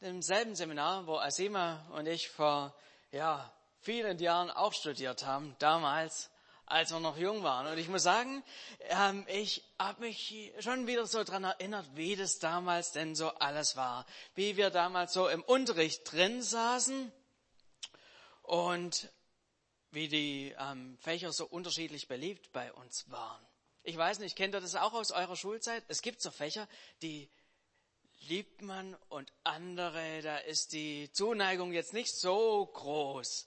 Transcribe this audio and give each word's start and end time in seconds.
im 0.00 0.22
selben 0.22 0.54
Seminar, 0.54 1.06
wo 1.06 1.16
Asima 1.16 1.84
und 1.92 2.06
ich 2.06 2.28
vor 2.28 2.74
ja, 3.10 3.52
vielen 3.80 4.18
Jahren 4.18 4.50
auch 4.50 4.72
studiert 4.72 5.24
haben, 5.24 5.56
damals, 5.58 6.30
als 6.66 6.92
wir 6.92 7.00
noch 7.00 7.16
jung 7.16 7.42
waren. 7.42 7.66
Und 7.66 7.78
ich 7.78 7.88
muss 7.88 8.02
sagen, 8.02 8.44
ähm, 8.90 9.26
ich 9.28 9.64
habe 9.78 10.02
mich 10.02 10.52
schon 10.60 10.86
wieder 10.86 11.06
so 11.06 11.24
dran 11.24 11.44
erinnert, 11.44 11.86
wie 11.94 12.14
das 12.14 12.38
damals 12.38 12.92
denn 12.92 13.14
so 13.14 13.30
alles 13.30 13.76
war. 13.76 14.06
Wie 14.34 14.56
wir 14.56 14.70
damals 14.70 15.12
so 15.12 15.28
im 15.28 15.42
Unterricht 15.42 16.12
drin 16.12 16.42
saßen 16.42 17.10
und 18.42 19.08
wie 19.90 20.08
die 20.08 20.54
ähm, 20.58 20.98
Fächer 21.00 21.32
so 21.32 21.46
unterschiedlich 21.46 22.08
beliebt 22.08 22.52
bei 22.52 22.72
uns 22.74 23.10
waren. 23.10 23.44
Ich 23.82 23.96
weiß 23.96 24.18
nicht, 24.18 24.36
kennt 24.36 24.54
ihr 24.54 24.60
das 24.60 24.74
auch 24.74 24.92
aus 24.92 25.10
eurer 25.10 25.36
Schulzeit? 25.36 25.82
Es 25.88 26.02
gibt 26.02 26.20
so 26.20 26.30
Fächer, 26.30 26.68
die 27.00 27.30
liebt 28.20 28.62
man 28.62 28.96
und 29.08 29.32
andere, 29.44 30.22
da 30.22 30.38
ist 30.38 30.72
die 30.72 31.10
Zuneigung 31.12 31.72
jetzt 31.72 31.92
nicht 31.92 32.14
so 32.14 32.66
groß. 32.66 33.46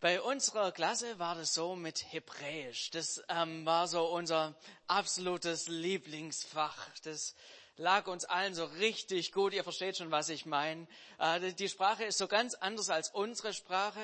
Bei 0.00 0.20
unserer 0.20 0.70
Klasse 0.70 1.18
war 1.18 1.34
das 1.34 1.54
so 1.54 1.74
mit 1.74 2.12
Hebräisch. 2.12 2.90
Das 2.90 3.22
ähm, 3.28 3.66
war 3.66 3.88
so 3.88 4.06
unser 4.06 4.54
absolutes 4.86 5.66
Lieblingsfach. 5.66 6.88
Das 7.02 7.34
lag 7.76 8.06
uns 8.06 8.24
allen 8.24 8.54
so 8.54 8.64
richtig 8.64 9.32
gut. 9.32 9.52
Ihr 9.54 9.64
versteht 9.64 9.96
schon, 9.96 10.12
was 10.12 10.28
ich 10.28 10.46
meine. 10.46 10.86
Äh, 11.18 11.52
die 11.52 11.68
Sprache 11.68 12.04
ist 12.04 12.18
so 12.18 12.28
ganz 12.28 12.54
anders 12.54 12.90
als 12.90 13.10
unsere 13.10 13.52
Sprache. 13.52 14.00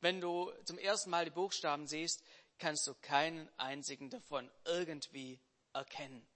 Wenn 0.00 0.20
du 0.20 0.50
zum 0.64 0.78
ersten 0.78 1.10
Mal 1.10 1.26
die 1.26 1.30
Buchstaben 1.30 1.86
siehst, 1.86 2.24
kannst 2.58 2.86
du 2.86 2.94
keinen 3.02 3.50
einzigen 3.58 4.08
davon 4.08 4.50
irgendwie 4.64 5.40
erkennen. 5.74 6.26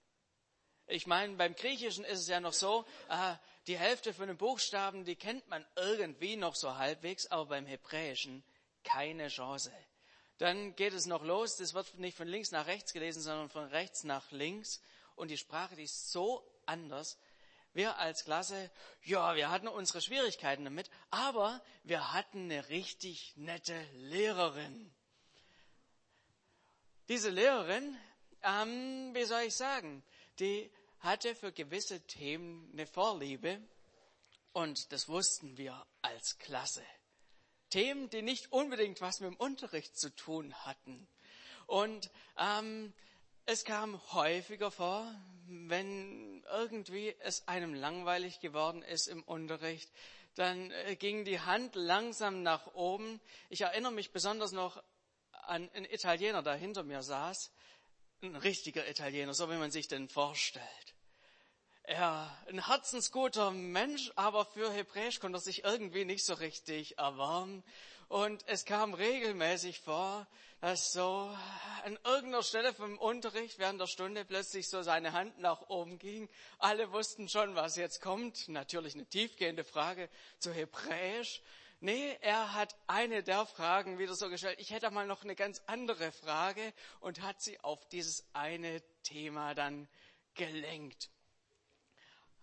Ich 0.89 1.07
meine, 1.07 1.35
beim 1.35 1.57
Griechischen 1.57 2.05
ist 2.05 2.21
es 2.21 2.29
ja 2.29 2.39
noch 2.39 2.53
so, 2.53 2.85
äh, 3.09 3.35
die 3.67 3.77
Hälfte 3.77 4.15
von 4.15 4.29
den 4.29 4.37
Buchstaben, 4.37 5.05
die 5.05 5.17
kennt 5.17 5.49
man 5.49 5.67
irgendwie 5.75 6.37
noch 6.37 6.55
so 6.55 6.77
halbwegs, 6.77 7.27
aber 7.27 7.47
beim 7.47 7.67
Hebräischen 7.67 8.45
keine 8.85 9.27
Chance. 9.29 9.73
Dann 10.39 10.77
geht 10.77 10.93
es 10.93 11.07
noch 11.07 11.25
los, 11.25 11.57
das 11.57 11.75
wird 11.75 11.99
nicht 11.99 12.17
von 12.17 12.29
links 12.29 12.53
nach 12.53 12.67
rechts 12.67 12.93
gelesen, 12.93 13.21
sondern 13.21 13.49
von 13.49 13.65
rechts 13.65 14.05
nach 14.05 14.31
links. 14.31 14.81
Und 15.17 15.31
die 15.31 15.39
Sprache, 15.39 15.75
die 15.75 15.85
ist 15.85 16.13
so 16.13 16.47
anders. 16.67 17.19
Wir 17.73 17.99
als 17.99 18.25
Klasse, 18.25 18.71
ja, 19.03 19.35
wir 19.35 19.51
hatten 19.51 19.69
unsere 19.69 20.01
Schwierigkeiten 20.01 20.65
damit, 20.65 20.89
aber 21.11 21.63
wir 21.83 22.13
hatten 22.13 22.45
eine 22.45 22.69
richtig 22.69 23.35
nette 23.37 23.79
Lehrerin. 23.95 24.95
Diese 27.09 27.31
Lehrerin, 27.31 27.97
ähm, 28.43 29.15
wie 29.15 29.25
soll 29.25 29.43
ich 29.43 29.55
sagen, 29.55 30.03
die 30.39 30.71
hatte 31.01 31.35
für 31.35 31.53
gewisse 31.53 32.01
Themen 32.07 32.71
eine 32.73 32.87
Vorliebe 32.87 33.61
und 34.53 34.93
das 34.93 35.09
wussten 35.09 35.57
wir 35.57 35.87
als 36.03 36.39
Klasse. 36.39 36.83
Themen, 37.71 38.09
die 38.11 38.23
nicht 38.23 38.53
unbedingt 38.53 39.01
was 39.01 39.21
mit 39.21 39.31
dem 39.31 39.37
Unterricht 39.37 39.99
zu 39.99 40.15
tun 40.15 40.55
hatten. 40.65 41.07
Und 41.67 42.11
ähm, 42.39 42.93
es 43.45 43.65
kam 43.65 44.01
häufiger 44.13 44.71
vor, 44.71 45.13
wenn 45.49 46.45
irgendwie 46.53 47.15
es 47.21 47.47
einem 47.49 47.75
langweilig 47.75 48.41
geworden 48.41 48.83
ist 48.83 49.09
im 49.09 49.23
Unterricht, 49.23 49.91
dann 50.35 50.71
äh, 50.71 50.97
ging 50.97 51.25
die 51.25 51.41
Hand 51.41 51.75
langsam 51.75 52.43
nach 52.43 52.75
oben. 52.75 53.21
Ich 53.49 53.63
erinnere 53.63 53.93
mich 53.93 54.13
besonders 54.13 54.53
noch 54.53 54.83
an 55.33 55.71
einen 55.71 55.87
Italiener, 55.87 56.43
der 56.43 56.55
hinter 56.55 56.83
mir 56.83 57.03
saß. 57.03 57.53
Ein 58.23 58.37
richtiger 58.37 58.89
Italiener, 58.89 59.35
so 59.35 59.51
wie 59.51 59.57
man 59.57 59.71
sich 59.71 59.89
den 59.89 60.09
vorstellt 60.09 60.97
er 61.87 62.37
ein 62.49 62.67
herzensguter 62.67 63.53
Mensch, 63.53 64.11
aber 64.17 64.45
für 64.45 64.73
Hebräisch 64.73 65.21
konnte 65.21 65.39
er 65.39 65.41
sich 65.41 65.65
irgendwie 65.65 66.05
nicht 66.05 66.25
so 66.25 66.35
richtig 66.35 66.99
erwärmen. 66.99 67.63
Und 68.09 68.45
es 68.47 68.65
kam 68.65 68.95
regelmäßig 68.95 69.81
vor, 69.81 70.27
dass 70.61 70.93
so 70.93 71.31
an 71.85 71.99
irgendeiner 72.05 72.43
Stelle 72.43 72.73
vom 72.73 72.99
Unterricht 72.99 73.59
während 73.59 73.81
der 73.81 73.87
Stunde 73.87 74.25
plötzlich 74.25 74.69
so 74.69 74.83
seine 74.83 75.13
Hand 75.13 75.39
nach 75.39 75.69
oben 75.69 75.99
ging. 75.99 76.29
Alle 76.59 76.93
wussten 76.93 77.29
schon, 77.29 77.55
was 77.55 77.77
jetzt 77.77 78.01
kommt. 78.01 78.49
Natürlich 78.49 78.95
eine 78.95 79.07
tiefgehende 79.07 79.65
Frage 79.65 80.09
zu 80.39 80.53
Hebräisch. 80.53 81.43
Nee, 81.81 82.17
er 82.23 82.55
hat 82.55 82.75
eine 82.87 83.23
der 83.23 83.45
Fragen 83.47 83.99
wieder 83.99 84.15
so 84.15 84.31
gestellt. 84.31 84.59
Ich 84.61 84.71
hätte 84.71 84.91
mal 84.91 85.07
noch 85.07 85.25
eine 85.25 85.37
ganz 85.37 85.63
andere 85.67 86.11
Frage 86.11 86.73
und 87.01 87.21
hat 87.21 87.43
sie 87.43 87.61
auf 87.61 87.87
dieses 87.89 88.25
eine 88.33 88.83
Thema 89.03 89.55
dann 89.55 89.89
gelenkt 90.35 91.11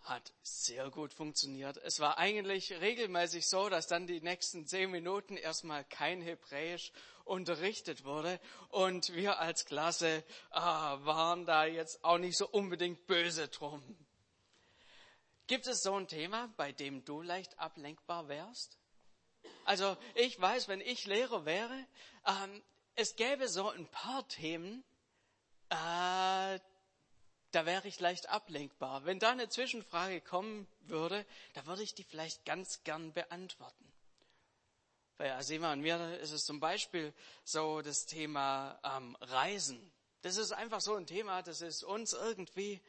hat 0.03 0.33
sehr 0.41 0.89
gut 0.89 1.13
funktioniert. 1.13 1.77
Es 1.77 1.99
war 1.99 2.17
eigentlich 2.17 2.72
regelmäßig 2.73 3.47
so, 3.47 3.69
dass 3.69 3.88
dann 3.88 4.05
die 4.05 4.22
nächsten 4.22 4.67
zehn 4.67 4.91
Minuten 4.91 5.38
erstmal 5.38 5.85
kein 5.85 6.22
Hebräisch 6.22 6.91
unterrichtet 7.23 8.03
wurde 8.03 8.39
und 8.69 9.13
wir 9.13 9.39
als 9.39 9.66
Klasse 9.66 10.23
ah, 10.51 10.97
waren 11.05 11.45
da 11.45 11.66
jetzt 11.66 12.03
auch 12.03 12.17
nicht 12.17 12.38
so 12.38 12.47
unbedingt 12.49 13.07
böse 13.07 13.47
drum. 13.47 13.81
Gibt 15.47 15.67
es 15.67 15.83
so 15.83 15.95
ein 15.95 16.07
Thema, 16.07 16.53
bei 16.57 16.73
dem 16.73 17.05
du 17.05 17.22
leicht 17.22 17.57
ablenkbar 17.59 18.27
wärst? 18.27 18.77
Also 19.65 19.97
ich 20.15 20.39
weiß, 20.39 20.67
wenn 20.67 20.81
ich 20.81 21.05
Lehrer 21.05 21.45
wäre, 21.45 21.85
ähm, 22.25 22.61
es 22.95 23.15
gäbe 23.15 23.47
so 23.47 23.69
ein 23.69 23.87
paar 23.87 24.27
Themen, 24.27 24.83
äh, 25.69 26.59
da 27.51 27.65
wäre 27.65 27.87
ich 27.87 27.99
leicht 27.99 28.29
ablenkbar. 28.29 29.05
Wenn 29.05 29.19
da 29.19 29.31
eine 29.31 29.47
Zwischenfrage 29.47 30.21
kommen 30.21 30.67
würde, 30.81 31.25
da 31.53 31.65
würde 31.65 31.83
ich 31.83 31.93
die 31.93 32.03
vielleicht 32.03 32.45
ganz 32.45 32.83
gern 32.83 33.13
beantworten. 33.13 33.91
Bei 35.17 35.33
Asima 35.33 35.71
und 35.71 35.81
mir 35.81 36.19
ist 36.19 36.31
es 36.31 36.45
zum 36.45 36.59
Beispiel 36.59 37.13
so 37.43 37.81
das 37.81 38.05
Thema 38.05 38.79
ähm, 38.83 39.15
Reisen. 39.21 39.91
Das 40.23 40.37
ist 40.37 40.51
einfach 40.51 40.81
so 40.81 40.95
ein 40.95 41.05
Thema, 41.05 41.43
das 41.43 41.61
ist 41.61 41.83
uns 41.83 42.13
irgendwie, 42.13 42.81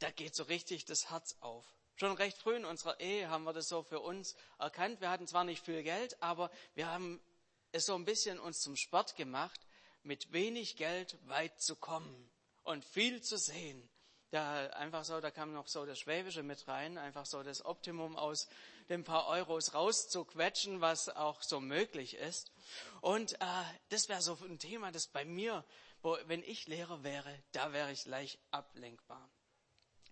da 0.00 0.10
geht 0.10 0.34
so 0.34 0.42
richtig 0.44 0.84
das 0.84 1.10
Herz 1.10 1.36
auf. 1.40 1.64
Schon 1.96 2.12
recht 2.16 2.38
früh 2.38 2.56
in 2.56 2.64
unserer 2.64 2.98
Ehe 3.00 3.28
haben 3.28 3.44
wir 3.44 3.52
das 3.52 3.68
so 3.68 3.82
für 3.82 4.00
uns 4.00 4.34
erkannt. 4.58 5.00
Wir 5.00 5.10
hatten 5.10 5.26
zwar 5.26 5.44
nicht 5.44 5.64
viel 5.64 5.82
Geld, 5.82 6.20
aber 6.22 6.50
wir 6.74 6.90
haben 6.90 7.20
es 7.72 7.86
so 7.86 7.94
ein 7.94 8.04
bisschen 8.04 8.38
uns 8.38 8.60
zum 8.60 8.76
Sport 8.76 9.16
gemacht, 9.16 9.60
mit 10.02 10.32
wenig 10.32 10.76
Geld 10.76 11.16
weit 11.28 11.60
zu 11.60 11.76
kommen 11.76 12.30
und 12.62 12.84
viel 12.84 13.22
zu 13.22 13.38
sehen 13.38 13.88
da 14.34 14.66
einfach 14.70 15.04
so, 15.04 15.20
da 15.20 15.30
kam 15.30 15.52
noch 15.52 15.68
so 15.68 15.86
das 15.86 16.00
Schwäbische 16.00 16.42
mit 16.42 16.66
rein, 16.66 16.98
einfach 16.98 17.24
so 17.24 17.42
das 17.42 17.64
Optimum 17.64 18.16
aus 18.16 18.48
den 18.88 19.04
paar 19.04 19.28
Euros 19.28 19.74
rauszuquetschen, 19.74 20.80
was 20.80 21.08
auch 21.08 21.40
so 21.42 21.60
möglich 21.60 22.16
ist. 22.16 22.50
Und 23.00 23.34
äh, 23.34 23.64
das 23.90 24.08
wäre 24.08 24.20
so 24.20 24.36
ein 24.42 24.58
Thema, 24.58 24.90
das 24.90 25.06
bei 25.06 25.24
mir, 25.24 25.64
wo, 26.02 26.18
wenn 26.26 26.42
ich 26.42 26.66
Lehrer 26.66 27.04
wäre, 27.04 27.42
da 27.52 27.72
wäre 27.72 27.92
ich 27.92 28.06
leicht 28.06 28.40
ablenkbar. 28.50 29.30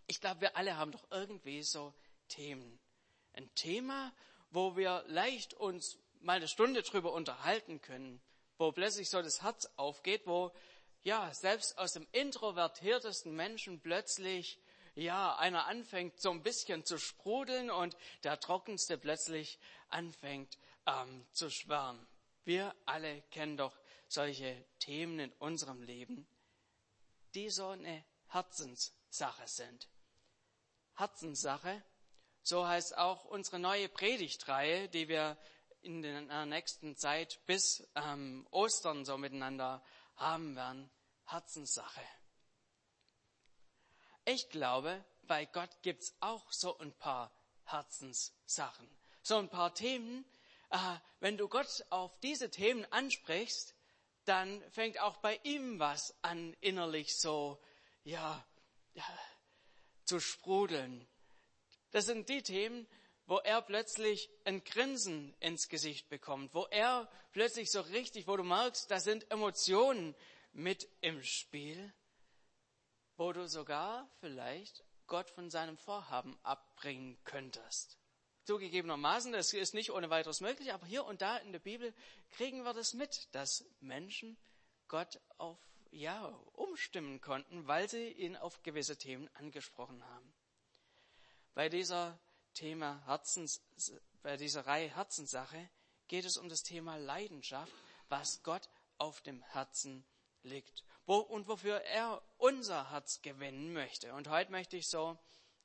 Ich 0.07 0.21
glaube, 0.21 0.43
wir 0.43 0.57
alle 0.57 0.77
haben 0.77 0.93
doch 0.93 1.05
irgendwie 1.11 1.63
so 1.63 1.95
Themen. 2.29 2.79
Ein 3.33 3.53
Thema, 3.55 4.13
wo 4.51 4.77
wir 4.77 5.05
leicht 5.07 5.55
uns 5.55 5.99
mal 6.21 6.37
eine 6.37 6.49
Stunde 6.49 6.83
drüber 6.83 7.13
unterhalten 7.13 7.81
können, 7.81 8.21
wo 8.59 8.73
plötzlich 8.73 9.09
so 9.09 9.23
das 9.23 9.43
Herz 9.43 9.69
aufgeht, 9.77 10.27
wo 10.27 10.53
ja, 11.03 11.33
selbst 11.35 11.79
aus 11.79 11.93
dem 11.93 12.07
introvertiertesten 12.12 13.35
Menschen 13.35 13.81
plötzlich, 13.81 14.61
ja, 14.95 15.35
einer 15.37 15.67
anfängt 15.67 16.21
so 16.21 16.31
ein 16.31 16.43
bisschen 16.43 16.85
zu 16.85 16.99
sprudeln 16.99 17.71
und 17.71 17.97
der 18.23 18.39
Trockenste 18.39 18.99
plötzlich 18.99 19.59
anfängt 19.89 20.59
ähm, 20.87 21.27
zu 21.33 21.51
schwärmen. 21.51 22.07
Wir 22.45 22.75
alle 22.87 23.23
kennen 23.31 23.57
doch 23.57 23.77
solche 24.07 24.65
Themen 24.79 25.19
in 25.19 25.33
unserem 25.39 25.83
Leben, 25.83 26.27
die 27.35 27.51
so 27.51 27.69
eine 27.69 28.05
Herzenssache 28.29 29.47
sind. 29.47 29.89
Herzenssache, 30.95 31.83
so 32.43 32.67
heißt 32.67 32.97
auch 32.99 33.25
unsere 33.25 33.59
neue 33.59 33.89
Predigtreihe, 33.89 34.89
die 34.89 35.09
wir 35.09 35.37
in 35.83 36.03
der 36.03 36.47
nächsten 36.47 36.97
Zeit 36.97 37.41
bis 37.47 37.89
ähm, 37.94 38.47
Ostern 38.50 39.05
so 39.05 39.19
miteinander 39.19 39.83
haben 40.17 40.55
werden, 40.55 40.91
Herzenssache. 41.27 42.03
Ich 44.25 44.49
glaube, 44.50 45.05
bei 45.23 45.47
Gott 45.47 45.71
gibt 45.83 46.03
es 46.03 46.15
auch 46.21 46.53
so 46.53 46.79
ein 46.79 46.93
paar 46.93 47.33
Herzenssachen, 47.65 48.88
so 49.23 49.38
ein 49.38 49.49
paar 49.49 49.75
Themen. 49.75 50.25
Äh, 50.71 50.79
wenn 51.21 51.37
du 51.37 51.49
Gott 51.49 51.85
auf 51.91 52.17
diese 52.21 52.50
Themen 52.50 52.85
ansprichst, 52.93 53.75
dann 54.25 54.62
fängt 54.71 55.00
auch 55.00 55.17
bei 55.17 55.41
ihm 55.43 55.81
was 55.81 56.15
an, 56.23 56.55
innerlich 56.61 57.19
so, 57.19 57.61
ja, 58.05 58.45
ja 58.95 59.05
zu 60.12 60.20
sprudeln. 60.20 61.09
Das 61.91 62.05
sind 62.05 62.29
die 62.29 62.43
Themen, 62.43 62.87
wo 63.25 63.38
er 63.38 63.62
plötzlich 63.62 64.29
ein 64.44 64.62
Grinsen 64.62 65.35
ins 65.41 65.69
Gesicht 65.69 66.11
bekommt, 66.11 66.53
wo 66.53 66.67
er 66.67 67.11
plötzlich 67.32 67.70
so 67.70 67.81
richtig, 67.81 68.26
wo 68.26 68.37
du 68.37 68.44
merkst, 68.44 68.91
da 68.91 69.00
sind 69.00 69.31
Emotionen 69.31 70.14
mit 70.53 70.87
im 71.00 71.23
Spiel, 71.23 71.94
wo 73.17 73.32
du 73.32 73.49
sogar 73.49 74.06
vielleicht 74.20 74.85
Gott 75.06 75.31
von 75.31 75.49
seinem 75.49 75.79
Vorhaben 75.79 76.38
abbringen 76.43 77.17
könntest. 77.25 77.97
Zugegebenermaßen, 78.44 79.32
das 79.32 79.55
ist 79.55 79.73
nicht 79.73 79.93
ohne 79.93 80.11
weiteres 80.11 80.43
möglich, 80.43 80.75
aber 80.75 80.85
hier 80.85 81.06
und 81.06 81.23
da 81.23 81.38
in 81.38 81.53
der 81.53 81.59
Bibel 81.59 81.94
kriegen 82.32 82.64
wir 82.64 82.75
das 82.75 82.93
mit, 82.93 83.35
dass 83.35 83.64
Menschen 83.81 84.37
Gott 84.88 85.19
auf, 85.38 85.59
ja, 85.93 86.27
umstimmen 86.55 87.21
konnten, 87.21 87.67
weil 87.67 87.89
sie 87.89 88.09
ihn 88.09 88.37
auf 88.37 88.62
gewisse 88.62 88.99
Themen 88.99 89.29
angesprochen 89.35 90.05
haben. 90.05 90.35
Bei 91.55 91.69
dieser 91.69 92.19
Thema 92.55 93.05
Herzens, 93.06 93.62
bei 94.23 94.37
dieser 94.37 94.67
Reihe 94.67 94.94
Herzenssache 94.94 95.71
geht 96.09 96.25
es 96.25 96.37
um 96.37 96.49
das 96.49 96.62
Thema 96.62 96.97
Leidenschaft, 96.97 97.73
was 98.09 98.43
Gott 98.43 98.69
auf 98.99 99.21
dem 99.21 99.43
Herzen 99.43 100.05
liegt 100.43 100.85
wo, 101.06 101.17
und 101.17 101.49
wofür 101.49 101.81
er 101.83 102.23
unser 102.38 102.91
Herz 102.91 103.23
gewinnen 103.23 103.73
möchte. 103.73 104.15
Und 104.15 104.29
heute 104.29 104.50
möchte 104.50 104.77
ich 104.77 104.88
so 104.88 105.19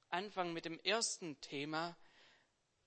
anfangen 0.10 0.54
mit 0.54 0.66
dem 0.66 0.80
ersten 0.80 1.40
Thema, 1.42 1.98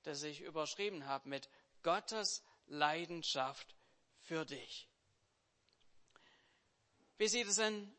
das 0.03 0.23
ich 0.23 0.41
überschrieben 0.41 1.07
habe 1.07 1.29
mit 1.29 1.49
Gottes 1.83 2.43
Leidenschaft 2.67 3.77
für 4.21 4.45
dich. 4.45 4.90
Wie 7.21 7.29
sieht 7.29 7.49
es 7.49 7.57
denn 7.57 7.95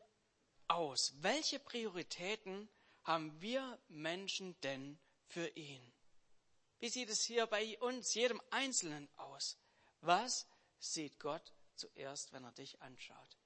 aus? 0.66 1.14
Welche 1.18 1.60
Prioritäten 1.60 2.68
haben 3.04 3.40
wir 3.40 3.78
Menschen 3.86 4.60
denn 4.62 4.98
für 5.28 5.46
ihn? 5.50 5.92
Wie 6.80 6.88
sieht 6.88 7.08
es 7.08 7.22
hier 7.22 7.46
bei 7.46 7.78
uns, 7.78 8.14
jedem 8.14 8.42
Einzelnen 8.50 9.08
aus? 9.18 9.56
Was 10.00 10.48
sieht 10.80 11.20
Gott 11.20 11.52
zuerst, 11.76 12.32
wenn 12.32 12.42
er 12.42 12.50
dich 12.50 12.82
anschaut? 12.82 13.38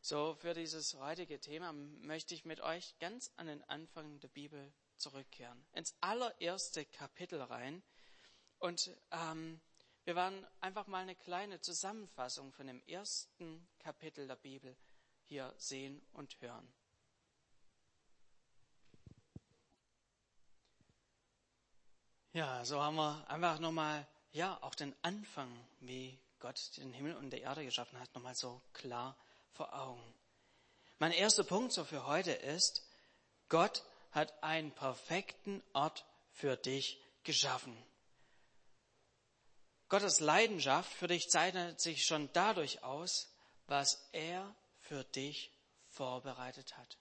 So, 0.00 0.36
für 0.36 0.54
dieses 0.54 0.94
heutige 0.94 1.38
Thema 1.38 1.74
möchte 1.74 2.34
ich 2.34 2.46
mit 2.46 2.62
euch 2.62 2.98
ganz 2.98 3.30
an 3.36 3.46
den 3.46 3.62
Anfang 3.64 4.20
der 4.20 4.28
Bibel 4.28 4.72
zurückkehren, 4.96 5.66
ins 5.74 5.94
allererste 6.00 6.86
Kapitel 6.86 7.42
rein. 7.42 7.82
Und 8.58 8.96
ähm, 9.10 9.60
wir 10.04 10.14
werden 10.14 10.46
einfach 10.60 10.86
mal 10.86 11.02
eine 11.02 11.16
kleine 11.16 11.60
Zusammenfassung 11.60 12.52
von 12.52 12.66
dem 12.66 12.82
ersten 12.86 13.66
Kapitel 13.78 14.26
der 14.26 14.36
Bibel 14.36 14.76
hier 15.24 15.52
sehen 15.56 16.00
und 16.12 16.40
hören. 16.40 16.72
Ja, 22.32 22.64
so 22.64 22.82
haben 22.82 22.96
wir 22.96 23.24
einfach 23.30 23.60
nochmal, 23.60 24.06
ja, 24.32 24.58
auch 24.60 24.74
den 24.74 24.94
Anfang, 25.02 25.48
wie 25.80 26.18
Gott 26.40 26.76
den 26.76 26.92
Himmel 26.92 27.14
und 27.16 27.30
die 27.30 27.38
Erde 27.38 27.64
geschaffen 27.64 27.98
hat, 27.98 28.12
nochmal 28.14 28.34
so 28.34 28.60
klar 28.72 29.16
vor 29.52 29.72
Augen. 29.72 30.02
Mein 30.98 31.12
erster 31.12 31.44
Punkt 31.44 31.72
so 31.72 31.84
für 31.84 32.06
heute 32.06 32.32
ist, 32.32 32.86
Gott 33.48 33.84
hat 34.10 34.42
einen 34.42 34.72
perfekten 34.72 35.62
Ort 35.72 36.04
für 36.32 36.56
dich 36.56 37.00
geschaffen. 37.22 37.76
Gottes 39.94 40.18
Leidenschaft 40.18 40.92
für 40.92 41.06
dich 41.06 41.30
zeichnet 41.30 41.80
sich 41.80 42.04
schon 42.04 42.28
dadurch 42.32 42.82
aus, 42.82 43.32
was 43.68 44.08
er 44.10 44.52
für 44.80 45.04
dich 45.04 45.52
vorbereitet 45.86 46.76
hat. 46.76 46.98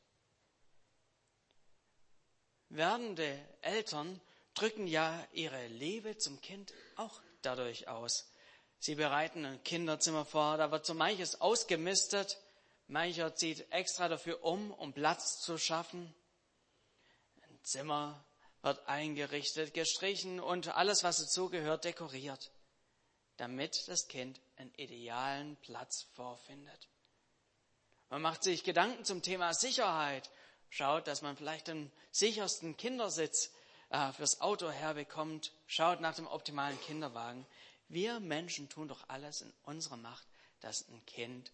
Werdende 2.70 3.44
Eltern 3.62 4.22
drücken 4.54 4.86
ja 4.86 5.28
ihre 5.32 5.66
Liebe 5.70 6.20
zum 6.20 6.40
Kind 6.40 6.72
auch 6.96 7.20
dadurch 7.42 7.88
aus. 7.88 8.32
Sie 8.78 8.94
bereiten 8.94 9.44
ein 9.44 9.64
Kinderzimmer 9.64 10.24
vor, 10.24 10.58
da 10.58 10.70
wird 10.70 10.86
so 10.86 10.94
manches 10.94 11.42
ausgemistet, 11.42 12.38
Mancher 12.86 13.34
zieht 13.34 13.72
extra 13.72 14.08
dafür 14.08 14.44
um, 14.44 14.70
um 14.70 14.94
Platz 14.94 15.42
zu 15.42 15.58
schaffen. 15.58 16.14
Ein 17.42 17.58
Zimmer 17.64 18.24
wird 18.62 18.88
eingerichtet, 18.88 19.74
gestrichen 19.74 20.40
und 20.40 20.68
alles, 20.68 21.04
was 21.04 21.18
dazugehört, 21.18 21.86
dekoriert, 21.86 22.52
damit 23.38 23.88
das 23.88 24.08
Kind 24.08 24.40
einen 24.58 24.74
idealen 24.76 25.56
Platz 25.58 26.04
vorfindet. 26.14 26.90
Man 28.10 28.22
macht 28.22 28.44
sich 28.44 28.64
Gedanken 28.64 29.06
zum 29.06 29.22
Thema 29.22 29.54
Sicherheit, 29.54 30.30
schaut, 30.70 31.08
dass 31.08 31.22
man 31.22 31.36
vielleicht 31.36 31.68
den 31.68 31.92
sichersten 32.12 32.78
Kindersitz 32.78 33.52
äh, 33.90 34.12
fürs 34.12 34.42
Auto 34.42 34.70
herbekommt, 34.70 35.52
schaut 35.66 36.02
nach 36.02 36.16
dem 36.16 36.28
optimalen 36.28 36.80
Kinderwagen. 36.82 37.46
Wir 37.88 38.20
Menschen 38.20 38.70
tun 38.70 38.88
doch 38.88 39.10
alles 39.10 39.42
in 39.42 39.54
unserer 39.64 39.98
Macht, 39.98 40.28
dass 40.62 40.88
ein 40.90 41.06
Kind 41.06 41.52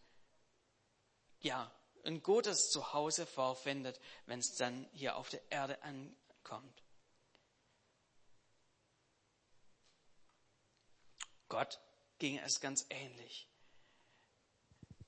ja, 1.42 1.72
ein 2.04 2.22
gutes 2.24 2.70
Zuhause 2.70 3.26
vorfindet, 3.26 4.00
wenn 4.26 4.40
es 4.40 4.56
dann 4.56 4.88
hier 4.94 5.16
auf 5.16 5.30
der 5.30 5.42
Erde 5.50 5.82
ankommt. 5.84 6.84
Gott 11.50 11.80
ging 12.20 12.40
es 12.40 12.60
ganz 12.60 12.86
ähnlich. 12.90 13.48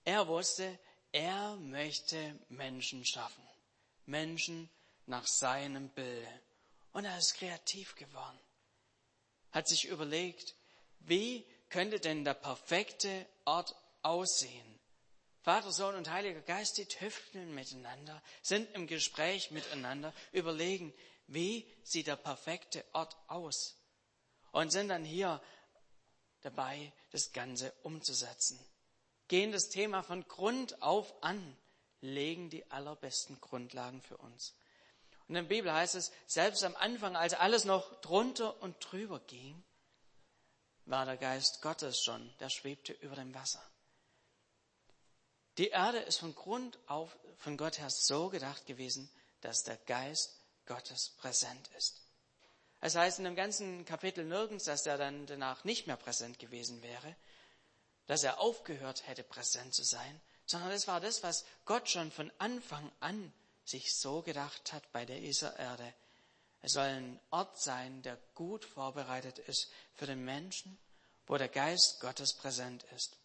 Er 0.03 0.27
wusste, 0.27 0.79
er 1.11 1.55
möchte 1.57 2.39
Menschen 2.49 3.05
schaffen. 3.05 3.47
Menschen 4.05 4.69
nach 5.05 5.27
seinem 5.27 5.89
Bilde. 5.89 6.27
Und 6.93 7.05
er 7.05 7.17
ist 7.17 7.35
kreativ 7.35 7.95
geworden. 7.95 8.39
Hat 9.51 9.67
sich 9.67 9.85
überlegt, 9.85 10.55
wie 10.99 11.45
könnte 11.69 11.99
denn 11.99 12.23
der 12.23 12.33
perfekte 12.33 13.27
Ort 13.45 13.75
aussehen? 14.01 14.79
Vater, 15.41 15.71
Sohn 15.71 15.95
und 15.95 16.09
Heiliger 16.09 16.41
Geist, 16.41 16.77
die 16.77 16.85
tüfteln 16.85 17.53
miteinander, 17.55 18.21
sind 18.41 18.73
im 18.75 18.87
Gespräch 18.87 19.51
miteinander, 19.51 20.13
überlegen, 20.31 20.93
wie 21.27 21.65
sieht 21.83 22.07
der 22.07 22.15
perfekte 22.15 22.85
Ort 22.93 23.17
aus? 23.27 23.77
Und 24.51 24.71
sind 24.71 24.89
dann 24.89 25.03
hier 25.03 25.41
dabei, 26.41 26.91
das 27.11 27.31
Ganze 27.31 27.73
umzusetzen. 27.83 28.59
Gehen 29.27 29.51
das 29.51 29.69
Thema 29.69 30.03
von 30.03 30.27
Grund 30.27 30.81
auf 30.81 31.13
an, 31.23 31.57
legen 32.01 32.49
die 32.49 32.69
allerbesten 32.71 33.39
Grundlagen 33.39 34.01
für 34.01 34.17
uns. 34.17 34.53
Und 35.27 35.35
in 35.35 35.43
der 35.43 35.49
Bibel 35.49 35.71
heißt 35.71 35.95
es, 35.95 36.11
selbst 36.27 36.63
am 36.63 36.75
Anfang, 36.75 37.15
als 37.15 37.33
alles 37.33 37.63
noch 37.63 38.01
drunter 38.01 38.61
und 38.61 38.75
drüber 38.79 39.19
ging, 39.21 39.63
war 40.85 41.05
der 41.05 41.17
Geist 41.17 41.61
Gottes 41.61 42.01
schon, 42.03 42.33
der 42.39 42.49
schwebte 42.49 42.93
über 42.93 43.15
dem 43.15 43.33
Wasser. 43.33 43.63
Die 45.57 45.69
Erde 45.69 45.99
ist 45.99 46.19
von 46.19 46.33
Grund 46.33 46.79
auf 46.87 47.15
von 47.37 47.57
Gott 47.57 47.79
her 47.79 47.89
so 47.89 48.29
gedacht 48.29 48.65
gewesen, 48.65 49.09
dass 49.41 49.63
der 49.63 49.77
Geist 49.77 50.39
Gottes 50.65 51.09
präsent 51.17 51.69
ist. 51.77 52.00
Es 52.81 52.95
heißt 52.95 53.19
in 53.19 53.25
dem 53.25 53.35
ganzen 53.35 53.85
Kapitel 53.85 54.25
nirgends, 54.25 54.65
dass 54.65 54.87
er 54.87 54.97
dann 54.97 55.27
danach 55.27 55.63
nicht 55.63 55.85
mehr 55.85 55.97
präsent 55.97 56.39
gewesen 56.39 56.81
wäre, 56.81 57.15
dass 58.07 58.23
er 58.23 58.39
aufgehört 58.39 59.07
hätte, 59.07 59.23
präsent 59.23 59.75
zu 59.75 59.83
sein, 59.83 60.19
sondern 60.47 60.71
es 60.71 60.87
war 60.87 60.99
das, 60.99 61.21
was 61.21 61.45
Gott 61.65 61.89
schon 61.89 62.11
von 62.11 62.31
Anfang 62.39 62.91
an 62.99 63.31
sich 63.63 63.95
so 63.95 64.23
gedacht 64.23 64.73
hat 64.73 64.91
bei 64.91 65.05
dieser 65.05 65.57
Erde. 65.59 65.93
Es 66.61 66.73
soll 66.73 66.85
ein 66.85 67.19
Ort 67.29 67.61
sein, 67.61 68.01
der 68.01 68.17
gut 68.33 68.65
vorbereitet 68.65 69.37
ist 69.37 69.71
für 69.93 70.07
den 70.07 70.25
Menschen, 70.25 70.77
wo 71.27 71.37
der 71.37 71.49
Geist 71.49 71.99
Gottes 71.99 72.33
präsent 72.33 72.83
ist. 72.95 73.15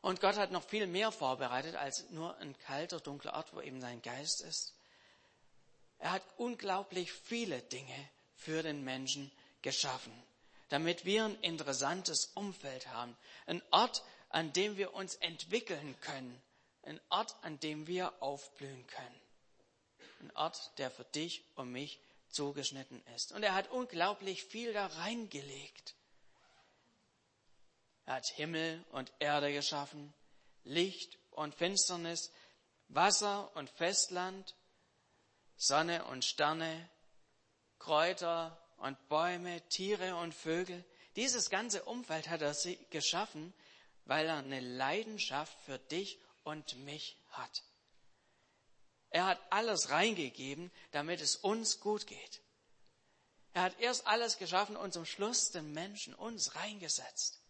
Und 0.00 0.20
Gott 0.20 0.36
hat 0.36 0.52
noch 0.52 0.64
viel 0.64 0.86
mehr 0.86 1.12
vorbereitet 1.12 1.74
als 1.74 2.08
nur 2.10 2.36
ein 2.38 2.56
kalter, 2.60 3.00
dunkler 3.00 3.34
Ort, 3.34 3.52
wo 3.54 3.60
eben 3.60 3.80
sein 3.80 4.00
Geist 4.02 4.40
ist. 4.40 4.75
Er 5.98 6.12
hat 6.12 6.22
unglaublich 6.36 7.12
viele 7.12 7.62
Dinge 7.62 8.10
für 8.34 8.62
den 8.62 8.84
Menschen 8.84 9.32
geschaffen, 9.62 10.12
damit 10.68 11.04
wir 11.04 11.24
ein 11.24 11.40
interessantes 11.40 12.26
Umfeld 12.34 12.88
haben. 12.88 13.16
Ein 13.46 13.62
Ort, 13.70 14.02
an 14.28 14.52
dem 14.52 14.76
wir 14.76 14.94
uns 14.94 15.14
entwickeln 15.16 15.98
können. 16.00 16.42
Ein 16.82 17.00
Ort, 17.08 17.34
an 17.42 17.58
dem 17.60 17.86
wir 17.86 18.22
aufblühen 18.22 18.86
können. 18.86 19.20
Ein 20.20 20.36
Ort, 20.36 20.72
der 20.78 20.90
für 20.90 21.04
dich 21.04 21.44
und 21.56 21.72
mich 21.72 22.00
zugeschnitten 22.28 23.02
ist. 23.14 23.32
Und 23.32 23.42
er 23.42 23.54
hat 23.54 23.70
unglaublich 23.70 24.44
viel 24.44 24.72
da 24.72 24.86
reingelegt. 24.86 25.94
Er 28.04 28.14
hat 28.14 28.26
Himmel 28.26 28.84
und 28.92 29.12
Erde 29.18 29.52
geschaffen, 29.52 30.12
Licht 30.64 31.18
und 31.30 31.54
Finsternis, 31.54 32.32
Wasser 32.88 33.54
und 33.56 33.68
Festland, 33.70 34.54
Sonne 35.56 36.04
und 36.04 36.24
Sterne, 36.24 36.88
Kräuter 37.78 38.60
und 38.78 39.08
Bäume, 39.08 39.66
Tiere 39.68 40.16
und 40.16 40.34
Vögel. 40.34 40.84
Dieses 41.16 41.50
ganze 41.50 41.84
Umfeld 41.84 42.28
hat 42.28 42.42
er 42.42 42.54
geschaffen, 42.90 43.54
weil 44.04 44.26
er 44.26 44.36
eine 44.36 44.60
Leidenschaft 44.60 45.56
für 45.64 45.78
dich 45.78 46.18
und 46.44 46.76
mich 46.84 47.16
hat. 47.30 47.62
Er 49.10 49.26
hat 49.26 49.40
alles 49.50 49.90
reingegeben, 49.90 50.70
damit 50.92 51.20
es 51.20 51.36
uns 51.36 51.80
gut 51.80 52.06
geht. 52.06 52.42
Er 53.54 53.62
hat 53.62 53.80
erst 53.80 54.06
alles 54.06 54.36
geschaffen 54.36 54.76
und 54.76 54.92
zum 54.92 55.06
Schluss 55.06 55.50
den 55.50 55.72
Menschen, 55.72 56.14
uns 56.14 56.54
reingesetzt. 56.54 57.40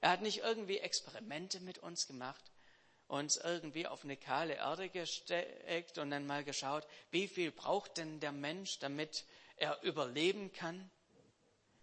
Er 0.00 0.10
hat 0.10 0.20
nicht 0.20 0.38
irgendwie 0.38 0.78
Experimente 0.78 1.60
mit 1.60 1.78
uns 1.78 2.08
gemacht 2.08 2.42
uns 3.12 3.36
irgendwie 3.36 3.86
auf 3.86 4.04
eine 4.04 4.16
kahle 4.16 4.54
Erde 4.54 4.88
gesteckt 4.88 5.98
und 5.98 6.10
dann 6.10 6.26
mal 6.26 6.44
geschaut, 6.44 6.86
wie 7.10 7.28
viel 7.28 7.52
braucht 7.52 7.98
denn 7.98 8.20
der 8.20 8.32
Mensch, 8.32 8.78
damit 8.78 9.26
er 9.56 9.82
überleben 9.82 10.50
kann, 10.54 10.90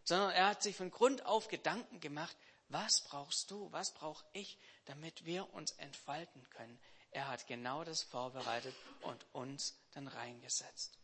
sondern 0.04 0.32
er 0.32 0.48
hat 0.48 0.64
sich 0.64 0.76
von 0.76 0.90
Grund 0.90 1.28
auf 1.28 1.48
Gedanken 1.48 2.00
gemacht, 2.00 2.36
was 2.70 3.02
brauchst 3.02 3.52
du, 3.52 3.72
was 3.72 3.94
brauche 3.94 4.26
ich, 4.34 4.58
damit 4.86 5.24
wir 5.24 5.54
uns 5.54 5.74
entfalten 5.74 6.50
können. 6.50 6.80
Er 7.12 7.28
hat 7.28 7.46
genau 7.46 7.84
das 7.84 8.02
vorbereitet 8.02 8.74
und 9.02 9.24
uns 9.32 9.78
dann 9.94 10.08
reingesetzt. 10.08 10.98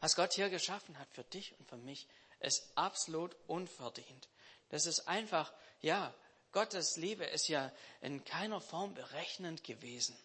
Was 0.00 0.16
Gott 0.16 0.32
hier 0.32 0.48
geschaffen 0.48 0.98
hat 0.98 1.08
für 1.12 1.24
dich 1.24 1.54
und 1.58 1.68
für 1.68 1.76
mich, 1.76 2.08
ist 2.40 2.70
absolut 2.76 3.36
unverdient. 3.46 4.28
Das 4.70 4.86
ist 4.86 5.06
einfach, 5.06 5.52
ja, 5.82 6.14
Gottes 6.56 6.96
Liebe 6.96 7.26
ist 7.26 7.48
ja 7.48 7.70
in 8.00 8.24
keiner 8.24 8.62
Form 8.62 8.94
berechnend 8.94 9.62
gewesen. 9.62 10.16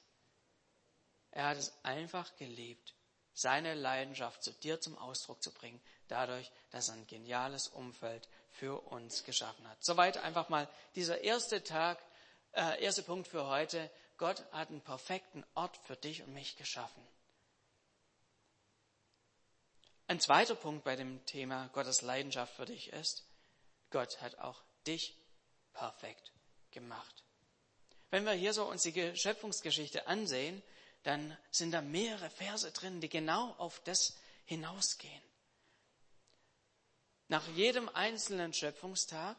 Er 1.31 1.47
hat 1.47 1.57
es 1.57 1.73
einfach 1.83 2.33
geliebt, 2.37 2.95
seine 3.33 3.73
Leidenschaft 3.73 4.41
zu 4.41 4.53
dir 4.53 4.79
zum 4.79 4.97
Ausdruck 4.97 5.43
zu 5.43 5.51
bringen, 5.51 5.81
dadurch, 6.07 6.49
dass 6.69 6.87
er 6.87 6.93
ein 6.93 7.05
geniales 7.05 7.67
Umfeld 7.67 8.29
für 8.49 8.79
uns 8.79 9.25
geschaffen 9.25 9.67
hat. 9.67 9.83
Soweit 9.83 10.19
einfach 10.19 10.47
mal 10.47 10.69
dieser 10.95 11.19
erste 11.19 11.65
Tag, 11.65 12.01
äh, 12.53 12.81
erste 12.81 13.03
Punkt 13.03 13.27
für 13.27 13.47
heute. 13.47 13.91
Gott 14.15 14.41
hat 14.53 14.69
einen 14.69 14.79
perfekten 14.79 15.43
Ort 15.53 15.75
für 15.83 15.97
dich 15.97 16.23
und 16.23 16.31
mich 16.31 16.55
geschaffen. 16.55 17.05
Ein 20.07 20.21
zweiter 20.21 20.55
Punkt 20.55 20.85
bei 20.85 20.95
dem 20.95 21.25
Thema 21.25 21.67
Gottes 21.73 22.01
Leidenschaft 22.01 22.55
für 22.55 22.67
dich 22.67 22.93
ist, 22.93 23.25
Gott 23.89 24.21
hat 24.21 24.39
auch 24.39 24.63
dich 24.87 25.20
perfekt 25.73 26.31
gemacht. 26.71 27.23
Wenn 28.09 28.25
wir 28.25 28.33
hier 28.33 28.53
so 28.53 28.65
uns 28.65 28.83
die 28.83 29.15
Schöpfungsgeschichte 29.15 30.07
ansehen, 30.07 30.61
dann 31.03 31.37
sind 31.49 31.71
da 31.71 31.81
mehrere 31.81 32.29
Verse 32.29 32.71
drin, 32.71 33.01
die 33.01 33.09
genau 33.09 33.51
auf 33.57 33.79
das 33.83 34.17
hinausgehen. 34.45 35.23
Nach 37.27 37.47
jedem 37.49 37.87
einzelnen 37.89 38.53
Schöpfungstag 38.53 39.37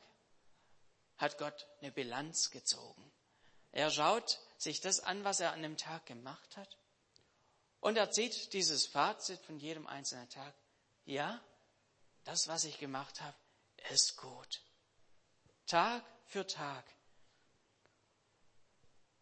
hat 1.18 1.38
Gott 1.38 1.66
eine 1.80 1.92
Bilanz 1.92 2.50
gezogen. 2.50 3.12
Er 3.70 3.90
schaut 3.90 4.40
sich 4.56 4.80
das 4.80 5.00
an, 5.00 5.24
was 5.24 5.40
er 5.40 5.52
an 5.52 5.62
dem 5.62 5.76
Tag 5.76 6.06
gemacht 6.06 6.56
hat. 6.56 6.78
Und 7.80 7.96
er 7.96 8.10
zieht 8.10 8.52
dieses 8.52 8.86
Fazit 8.86 9.40
von 9.40 9.58
jedem 9.58 9.86
einzelnen 9.86 10.28
Tag 10.30 10.54
ja, 11.04 11.40
das, 12.24 12.48
was 12.48 12.64
ich 12.64 12.78
gemacht 12.78 13.20
habe, 13.20 13.36
ist 13.90 14.16
gut. 14.16 14.62
Tag 15.66 16.04
für 16.32 16.46
Tag. 16.46 16.84